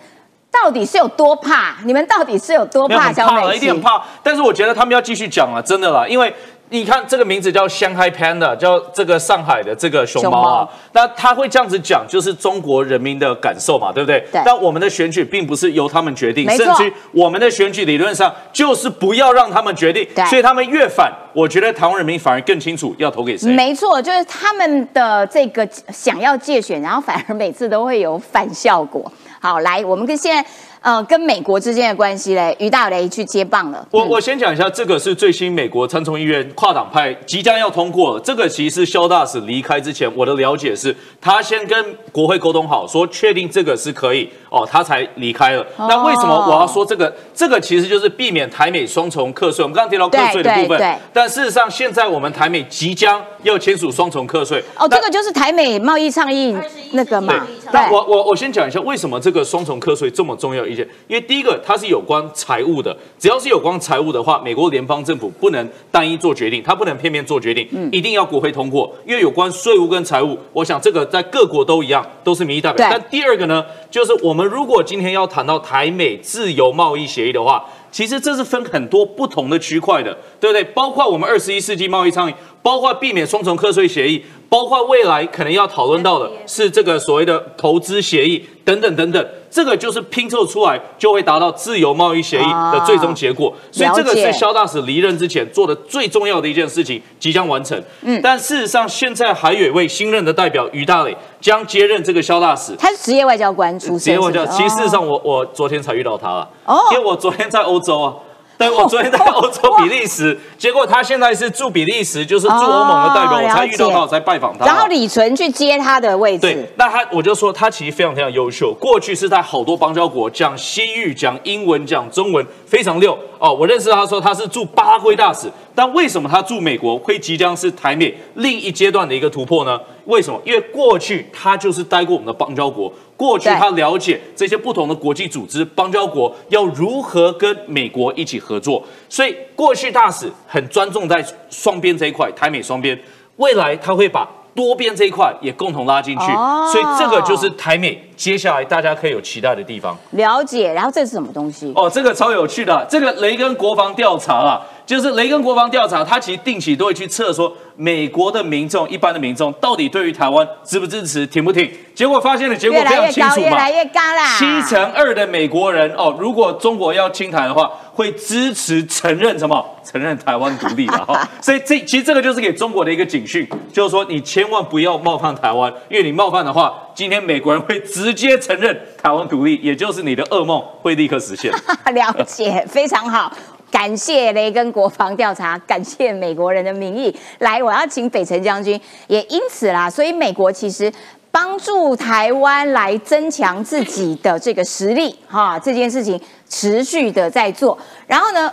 [0.51, 1.77] 到底是有多怕？
[1.85, 3.13] 你们到底是有多怕？
[3.13, 4.03] 小美，一定怕。
[4.23, 6.33] 但是我觉得他们要继续讲啊，真的啦，因为。
[6.69, 14.19] 你看这个名字叫香海 Panda，叫这个上海的这个熊猫啊，那他会这样子讲，就是中国人民的感受嘛，对不对？
[14.31, 14.41] 对。
[14.45, 20.07] 但我们的选举并不是由他们决定，甚至我们的选举理论上就是不要让他们决定。
[20.29, 23.51] 所以他们越反，我觉得台湾人民反而更清楚要投给谁。
[23.51, 29.11] 没错，就是他们的这个想要借选，然后反而每次都会有反效果。
[29.41, 30.49] 好，来，我们跟现在。
[30.81, 33.85] 呃，跟美国之间的关系嘞，于大雷去接棒了。
[33.91, 38.17] 我我先讲一下，这个是最新美国参众议院跨党派即将要通过。
[38.19, 45.65] 这个其实肖大使离开之前，我的了解是，他先跟国会沟通好，说确定这个是可以哦，他才离开了。
[45.77, 47.13] 那为什么我要说这个？
[47.33, 49.63] 这个其实就是避免台美双重课税。
[49.63, 54.61] 我们刚刚提到课税的部分，但事实上现在我们台美即将要签署双重课税。
[54.77, 56.55] 哦，这个就是台美贸易倡议
[56.91, 57.47] 那个嘛。
[57.71, 60.65] 那我我我先讲一下为什么这个双重课税这么重要。
[60.65, 68.93] 意见，因为第一个它是有关财务的，只要是有关财务的话，美国联邦政府不能单一做决定，它不能片面做决定，一定要国会通过。
[69.05, 72.87] 因为有关税务跟财务，我想这个在各国都一样，都是民意代表。
[72.91, 77.61] 但第二个呢，就是我们我们如果今天要谈到台美自由贸易协议的话，
[77.91, 80.63] 其实这是分很多不同的区块的，对不对？
[80.63, 84.23] 包括我们二十一世纪贸易倡议，包括避免双重课税协议。
[84.49, 93.53] 包括未来可能要讨论到的是这个所谓的投资协议等等等等，这个就是拼凑出来就会达到自由贸易协议的最终结果。
[93.69, 97.79] 所以这个是肖大使离任之前做的最重要的一件事情，即将完成。
[98.01, 103.99] 嗯，但事实上现在还有一位新任的代表于大磊将接任这个肖大使，他是职业外交官出身。
[103.99, 106.49] 职业外交，其实事实上我我昨天才遇到他了，
[106.91, 108.15] 因为我昨天在欧洲啊。
[108.59, 114.65] 对，我昨天在欧洲比利时， 结果他现在是驻比利时，就是驻欧盟的代表，我才遇到他，我才拜访他。
[114.65, 116.41] 然后李纯去接他的位置。
[116.41, 123.53] 对，那他我就说他其实非常非常优秀，过去是在好多邦交国讲西域、讲英文、讲中文非常溜哦。
[123.53, 125.49] 我认识他说他是驻巴拉圭大使，
[125.79, 129.79] 但为什么他驻美国会即将是台美另一阶段的一个突破呢？
[130.07, 130.37] 为什么？
[130.43, 132.91] 因为过去他就是待过我们的邦交国。
[133.15, 142.99] 过去他了解这些不同的国际组织、邦交国要如何跟美国一起合作，所以过去大使很专重在双边这一块，台美双边。
[143.37, 146.25] 未来他会把多边这一块也共同拉进去，
[146.73, 149.97] 所以这个就是台美接下来大家可以有期待的地方。
[150.11, 151.71] 了解，然后这是什么东西？
[151.73, 154.61] 哦，这个超有趣的，这个雷根国防调查啊。
[154.89, 161.71] 就是雷根国防调查，他其实定期都会去测说美国的民众、一般的民众到底对于台湾支不支持、挺不挺。
[161.93, 164.35] 结果发现的结果非常清楚嘛，越来越高啦。
[164.39, 169.63] 七成二的美国人哦，如果中国要清台的话，会支持承认什么？
[169.85, 171.21] 承认台湾独立的哈。
[171.39, 181.51] 所以这其实这个就是给中国的一个警讯，就是说你千万不要冒犯台湾，因为你冒犯的话，今天美国人会直接承认台湾独立，也就是你的噩梦会立刻实现。
[181.93, 183.31] 了解，非常好。
[183.71, 187.15] 感谢雷根国防调查，感谢美国人的民意。
[187.39, 188.79] 来，我要请北辰将军。
[189.07, 190.91] 也因此啦，所以美国其实
[191.31, 197.77] 帮助台湾来增强自己的这个实力，哈，这件事情持续的在做。
[198.07, 198.51] 然后呢，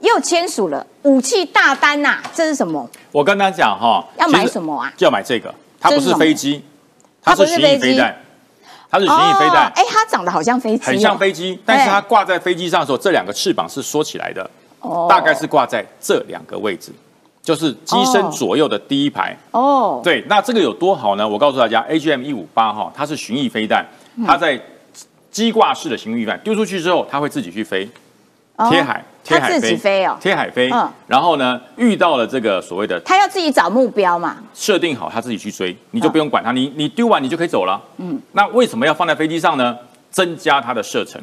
[0.00, 2.88] 又签署了武器大单呐，这是什么？
[3.12, 4.92] 我跟他讲哈，要买什么啊？
[4.96, 6.64] 就要买这个，它不是飞机，
[7.22, 8.16] 它是巡弋飞弹。
[8.90, 14.48] 它是巡弋飞弹，哎，它长得好像飞机，很像飞机，但是它挂在飞机上的时候，这两个翅膀是缩起来的，
[14.80, 16.92] 哦，大概是挂在这两个位置，
[17.42, 21.28] 就是机身左右的第一排，哦，对，那这个有多好呢？
[21.28, 23.84] 我告诉大家，AGM 一五八哈，它是巡弋飞弹，
[24.26, 24.60] 它在
[25.30, 27.88] 机挂式的巡弋飞弹丢出去之后，它会自己去飞，
[28.70, 29.04] 贴海。
[29.26, 39.76] 贴海飞哦，贴海飞，嗯，然后呢，遇到了这个所谓的，他要自己找目标嘛，设定好他自己去追，你就不用管他，你你丢完你就可以走了，嗯，那为什么要放在飞机上呢？
[40.12, 41.20] 增加它的射程，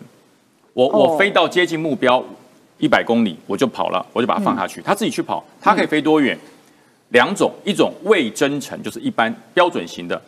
[0.73, 2.21] 我我飞到接近目标
[2.77, 6.37] 一百公里我就跑了，我就把它放下去，他自己去跑，它可以飞多远？
[7.11, 10.21] 两种，一种未征程就是一般标准型的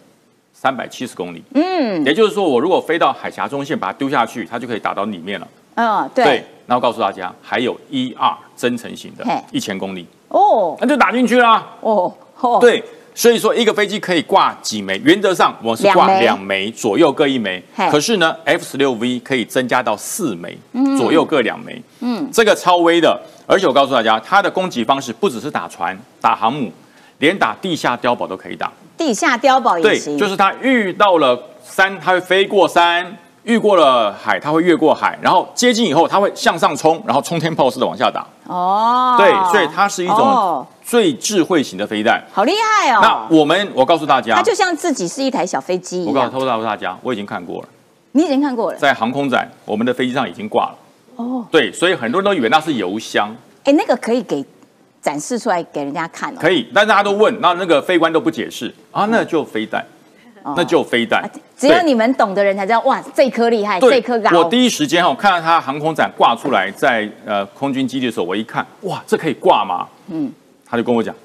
[0.53, 6.41] 三百七十公里，嗯，也就是说我如果飞到海峡中线把它丢下去，它就可以打到里面了，嗯，对。
[6.66, 11.66] 然后告诉大家，还有一二增程型的，一千公里哦，那就打进去啦。
[11.82, 12.13] 哦，
[12.59, 14.99] 对，所以说一个飞机可以挂几枚？
[15.03, 17.63] 原则上我是挂两枚左右各一枚。
[17.89, 20.57] 可是呢，F 十六 V 可以增加到四枚，
[20.97, 21.82] 左右各两枚。
[22.01, 26.72] 嗯，这个超威的，而且我告诉大家，它的攻击方式不只是打船、打航母，
[27.20, 28.72] 连打地下碉堡都可以打。
[28.97, 33.05] 地下碉堡也行，对，就是它遇到了山，它会飞过山；
[33.45, 35.17] 遇过了海，它会越过海。
[35.21, 38.25] 然后接近以后，它会向上冲，然后冲天炮似的往下打。
[38.47, 42.99] 哦，对，所以它是一种最智慧型的飞弹，好厉害哦。
[43.01, 46.25] 那我们，我告诉大家，它就像自己是一台小飞机一样。
[46.25, 47.67] 我告诉大家，我已经看过了。
[48.11, 50.75] 你已经看过了，在航空展，我们的飞机上已经挂了。
[51.17, 53.29] 哦，对，所以很多人都以为那是油箱。
[53.63, 54.43] 哎，那个可以给
[55.01, 56.37] 展示出来给人家看哦。
[56.39, 59.85] 可以，但大家都问，那那个飞官都不解释啊，那就飞弹，
[60.55, 61.23] 那就飞弹。
[61.57, 64.39] 只有你们懂的人才知道，哇，这颗厉害，这颗高。
[64.39, 69.87] 我第一时间哈看到它航空展挂出来在呃空军基地的时候，我一看，哇，这可以挂吗？
[70.09, 70.31] 嗯，
[70.69, 71.15] 他就跟我讲。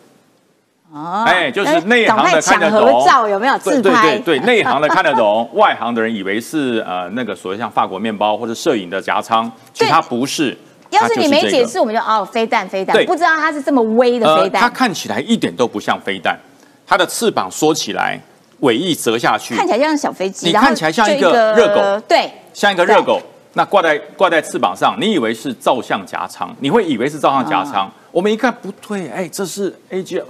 [0.92, 4.18] 哦，哎，就是内行的看得懂，照有没有自拍？
[4.18, 10.56] 对对对，内行的看得懂， 外行的人以为是呃那个所谓像法国面包或者摄影的夹舱，其实它不是。
[10.90, 14.60] 要是你没解释，我们就哦飞弹飞弹，不知道它是这么微的飞弹。
[14.60, 16.36] 它看起来一点都不像飞弹，
[16.84, 18.20] 它的翅膀缩起来，
[18.61, 20.46] 尾翼折下去，看起来像小飞机。
[20.46, 23.20] 你看起来像一个热狗，对，像一个热狗，
[23.54, 27.90] 那挂在挂在翅膀上，你以为是照相夹舱，你会以为是照相夹舱。
[28.11, 30.22] 我们一看不对，哎，这是 A G，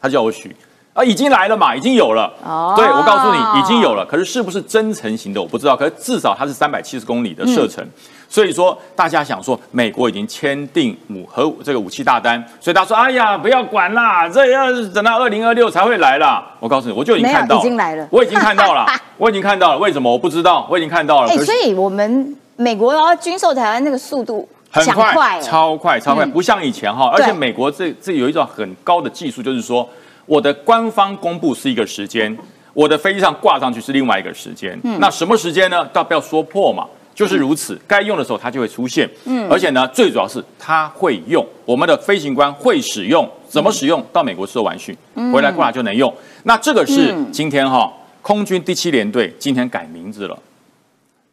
[0.00, 0.54] 他叫我许。
[0.98, 2.28] 啊，已经来了嘛，已经有了。
[2.44, 4.04] 哦，对我告诉你，已经有了。
[4.04, 5.76] 可是是不是真程型的，我不知道。
[5.76, 7.86] 可是至少它是三百七十公里的射程，
[8.28, 16.44] 所以说大家想说，美国已经签订武核这个武器大单，所以他说，哎呀，不要管啦，这要等到二零二六才会来啦。
[16.58, 18.84] 我告诉你，我就已经看到，已经来了，我已经看到了，
[19.18, 19.78] 我已经看到了。
[19.78, 20.66] 为什么我不知道？
[20.68, 21.28] 我已经看到了。
[21.28, 27.08] 哎，所以我们美国要军售台湾那个速度很快，超快，超快，不像以前哈。
[27.14, 29.88] 而且美国这这有一种很高的技术，就是说。
[30.28, 32.36] 我的官方公布是一个时间，
[32.74, 34.78] 我的飞机上挂上去是另外一个时间。
[34.84, 35.84] 嗯，那什么时间呢？
[35.86, 37.80] 倒不要说破嘛，就是如此。
[37.88, 39.08] 该用的时候它就会出现。
[39.24, 44.04] 嗯，而且呢，最主要是它会用，我们的飞行官会使用，怎么使用？
[44.12, 44.94] 到美国受完训，
[45.32, 46.12] 回来过来就能用。
[46.44, 50.38] 那这个是今天哈，空军第七联队今天改名字了，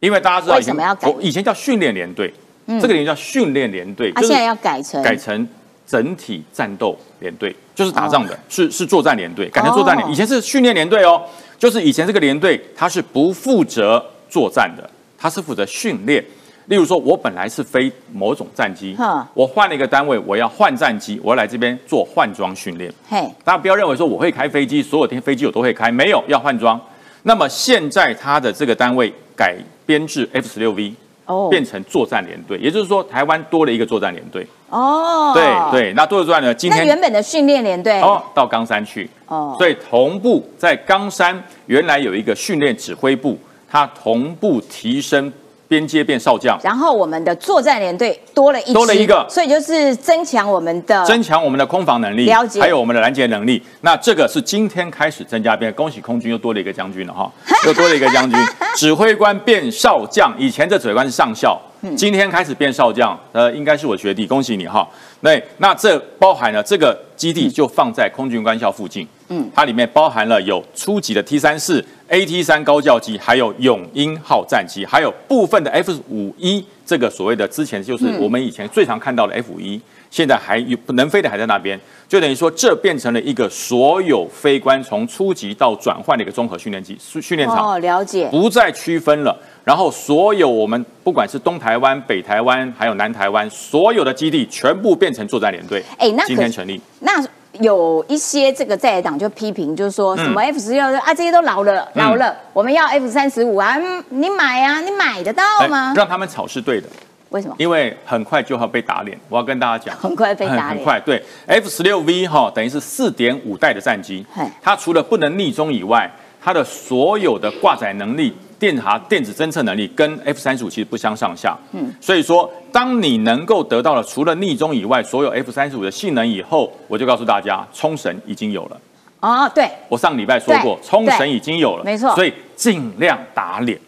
[0.00, 0.74] 因为大家知道以前
[1.20, 2.32] 以前叫训练联队，
[2.66, 5.46] 这个连叫训练连队，它现在要改成改成。
[5.86, 10.10] 整体战斗连队就是打仗的，是是作战连队，改成作战连。
[10.10, 11.22] 以前是训练连队哦，
[11.58, 16.24] 就是以前这个连队它是不负责作战的，它是负责训练。
[16.66, 18.96] 例如说，我本来是飞某种战机，
[19.34, 22.92] 我换了一个单位，我要换战机，我要来这边做换装训练。
[23.08, 26.80] 嘿，大家不要认为说我会开飞机，所有天飞机我都会开，没有要换装。
[27.22, 29.56] 那么现在它的这个单位改
[29.86, 30.92] 编制 F 十六 V。
[31.26, 34.46] 哦，变成作战连队，也就是说台湾多了一个作战连队。
[34.70, 36.54] 哦，对对，那多了作战呢？
[36.54, 39.08] 今天原本的训练连队哦，到冈山去。
[39.26, 43.38] 哦，所以同步在冈山原来有一个训练指挥部，
[43.70, 45.32] 它同步提升。
[45.68, 53.62] 边接变少将，然后我们的作战连队多了一多了一个，所以就是增强我们的增强我们的空防能力，了解，还有我们的拦截能力。
[53.80, 57.30] 那这个是今天开始增加变，恭喜空军又多了一个将军了哈，
[57.66, 58.38] 又多了一个将军，
[58.76, 61.60] 指挥官变少将，以前这指挥官是上校，
[61.96, 64.86] 今天开始变少将，呃，应该是我学弟，恭喜你哈。
[65.20, 69.08] 那，那这包含了这个基地就放在空军官校附近，嗯，
[69.54, 71.84] 它里面包含了有初级的 T 三四。
[72.08, 87.72] AT 三高教机，还有永鹰号战机，还有部分的 F 五一，这个所谓的之前就是我们以前最常看到的 F 五一，现在还有不能飞的还在那边，就等于说这变成了一个所有飞官从初级到转换的一个综合训练机训练场。
[87.72, 88.28] 哦，了解。
[88.30, 95.82] 不再区分了，然后所有我们不管是东台湾、北台湾，还有南台湾，所有的基地全部变成作战连队。
[95.98, 96.80] 哎，那今天成立。
[97.00, 97.20] 那。
[97.60, 103.76] 有一些这个在野党就批评，就是说什么 F 十六啊，这些都老了，老了，我们要 F 三十五啊，
[104.08, 105.92] 你买啊，你买得到吗？
[105.96, 106.88] 让他们炒是对的，
[107.30, 107.54] 为什么？
[107.58, 109.18] 因为很快就要被打脸。
[109.28, 111.00] 我要跟大家讲，很快被打脸，很快。
[111.00, 114.24] 对，F 十六 V 哈，等于是四点五代的战机，
[114.62, 116.10] 它除了不能逆中以外，
[116.42, 118.36] 它的所有的挂载能力。
[118.58, 128.80] 电查电子侦测能力跟 F 三十五其实不相上下，嗯，所以说当你能够得到了除了逆中以外所有 F 三十五的性能以后，我就告诉大家，冲绳已经有了。
[129.20, 133.78] 哦，对，我上礼拜说过，冲绳已经有了，没错，所以尽量打脸。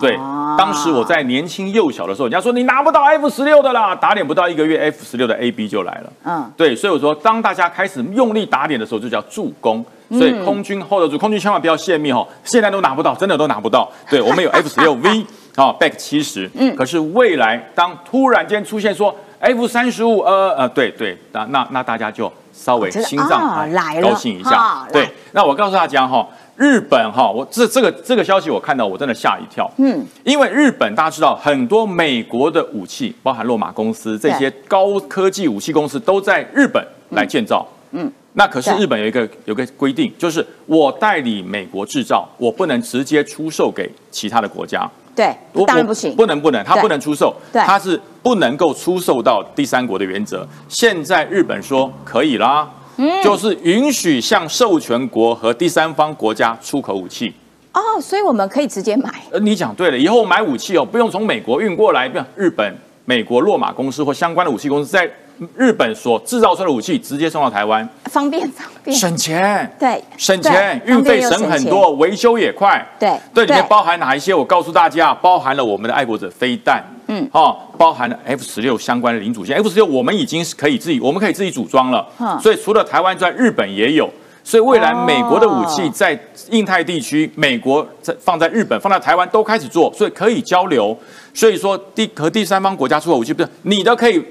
[0.00, 0.16] 对，
[0.56, 6.12] 当时我在年轻幼小的时候，人家说你拿不到 F 十六的啦，打脸不到一个月，F 十六的 A B 就来了。
[6.24, 9.84] 嗯，对，所以我说，当大家开始用力打脸的时候，就叫助攻。
[10.12, 13.88] 所以空军 hold 得住，空军千万不要泄密哈，现在都拿不到，真的都拿不到。
[14.10, 15.24] 对我们有 F 十六 V
[15.54, 24.84] 啊，Back 七十，嗯，可是未来当突然间出现说 F 三十五，呃呃，对对，那那那大家就稍微心脏来高兴一下。
[24.92, 26.26] 对，那我告诉大家哈。
[26.60, 29.68] 日本哈，我这这个这个消息我看到，我真的吓一跳。
[29.78, 37.66] 嗯，因为日本大家知道，很多美国的武器，包含洛马公司这些高科技武器公司，都在日本来建造。
[37.92, 44.86] 嗯，那可是日本有一个有个规定，就是我代理美国制造，我不能直接出售给其他的国家。
[45.16, 45.34] 对，
[45.66, 50.46] 当然不行，不能不能，他不能出售，对，它是不能够出售到第三国的原则。
[50.68, 52.79] 现在日本说可以啦，嗯，
[53.22, 57.32] 就是允许向授权国和第三方国家出口武器。
[57.72, 59.08] 哦，所以我们可以直接买。
[59.30, 62.76] 呃，你讲对了，以后买武器哦，不用从美国运过来，不日本、
[63.10, 65.10] 美国洛马公司或相关的武器公司在。
[65.56, 74.34] 日本所制造出的武器直接送到台湾，方便方便，省钱，对，省钱，运费省很多，维修也快，对，对，里面包含哪一些？
[74.34, 82.06] 我告诉大家，包含了我们的爱国者飞弹，嗯，哦，包含了 F 十六相关的零组件，F 十六我们已经是可以自己，我们可以自己组装了，
[82.38, 84.06] 所以除了台湾之外，日本也有，
[84.44, 86.18] 所以未来美国的武器在
[86.50, 90.94] 印太地区，美国在放在日本、放在台湾都开始做，所以可以交流。
[91.34, 94.22] 所以说，第和第三方国家出口武器，不是你的可以。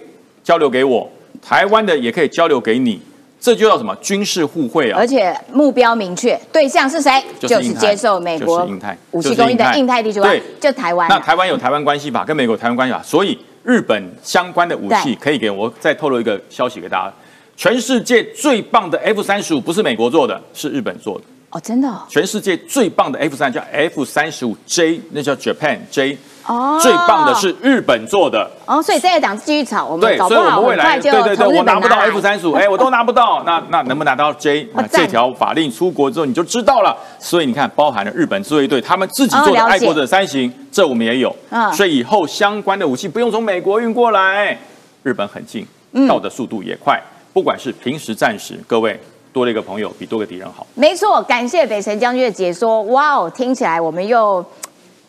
[0.41, 1.07] 交流给我，
[1.41, 2.99] 台湾的也可以交流给你，
[3.39, 4.97] 这就叫什么军事互惠啊！
[4.97, 7.23] 而且目标明确，对象是谁？
[7.39, 8.67] 就是接受美国
[9.11, 11.07] 武器供应的印太地区，对，就台湾。
[11.07, 15.71] 那台湾有台湾关系法，跟美国台湾关系法，所以日本相关的武器可以给我。
[15.79, 17.13] 再透露一个消息给大家：
[17.55, 21.25] 全世界最棒的 F 三十五不是美国做的，是日本做的。
[21.51, 21.93] 哦，真的？
[22.07, 26.17] 全世界最棒的 F 三叫 F 三十五 J，那叫 Japan J。
[26.49, 34.67] 哦，最棒的是日本做的哦，所以这个讲继续炒，我们对，所以我们未来对对对，我拿不到 F 三十五，哎，我都拿不到， 那那能不能拿到 J？
[34.73, 36.97] 那这条法令出国之后你就知道了。
[37.19, 41.35] 所以你看，包含了日本自卫队他们自己做的爱国者三型，这我们也有。
[41.51, 44.57] 嗯，所以以后相关的武器不用从美国运过来，
[45.03, 45.63] 日本很近，
[46.07, 46.99] 到的速度也快。
[47.31, 48.99] 不管是平时战时，各位
[49.31, 50.65] 多了一个朋友比多个敌人好。
[50.73, 52.81] 没错，感谢北辰将军的解说。
[52.83, 54.43] 哇哦，听起来我们又。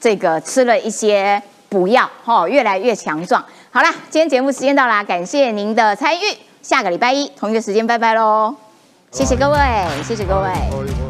[0.01, 3.45] 这个吃了一些补药，哦，越来越强壮。
[3.71, 6.23] 好啦，今天节目时间到啦，感谢您的参与。
[6.63, 8.55] 下个礼拜一同一个时间，拜拜喽！
[9.13, 9.59] 谢谢各位，
[10.03, 11.10] 谢谢各位。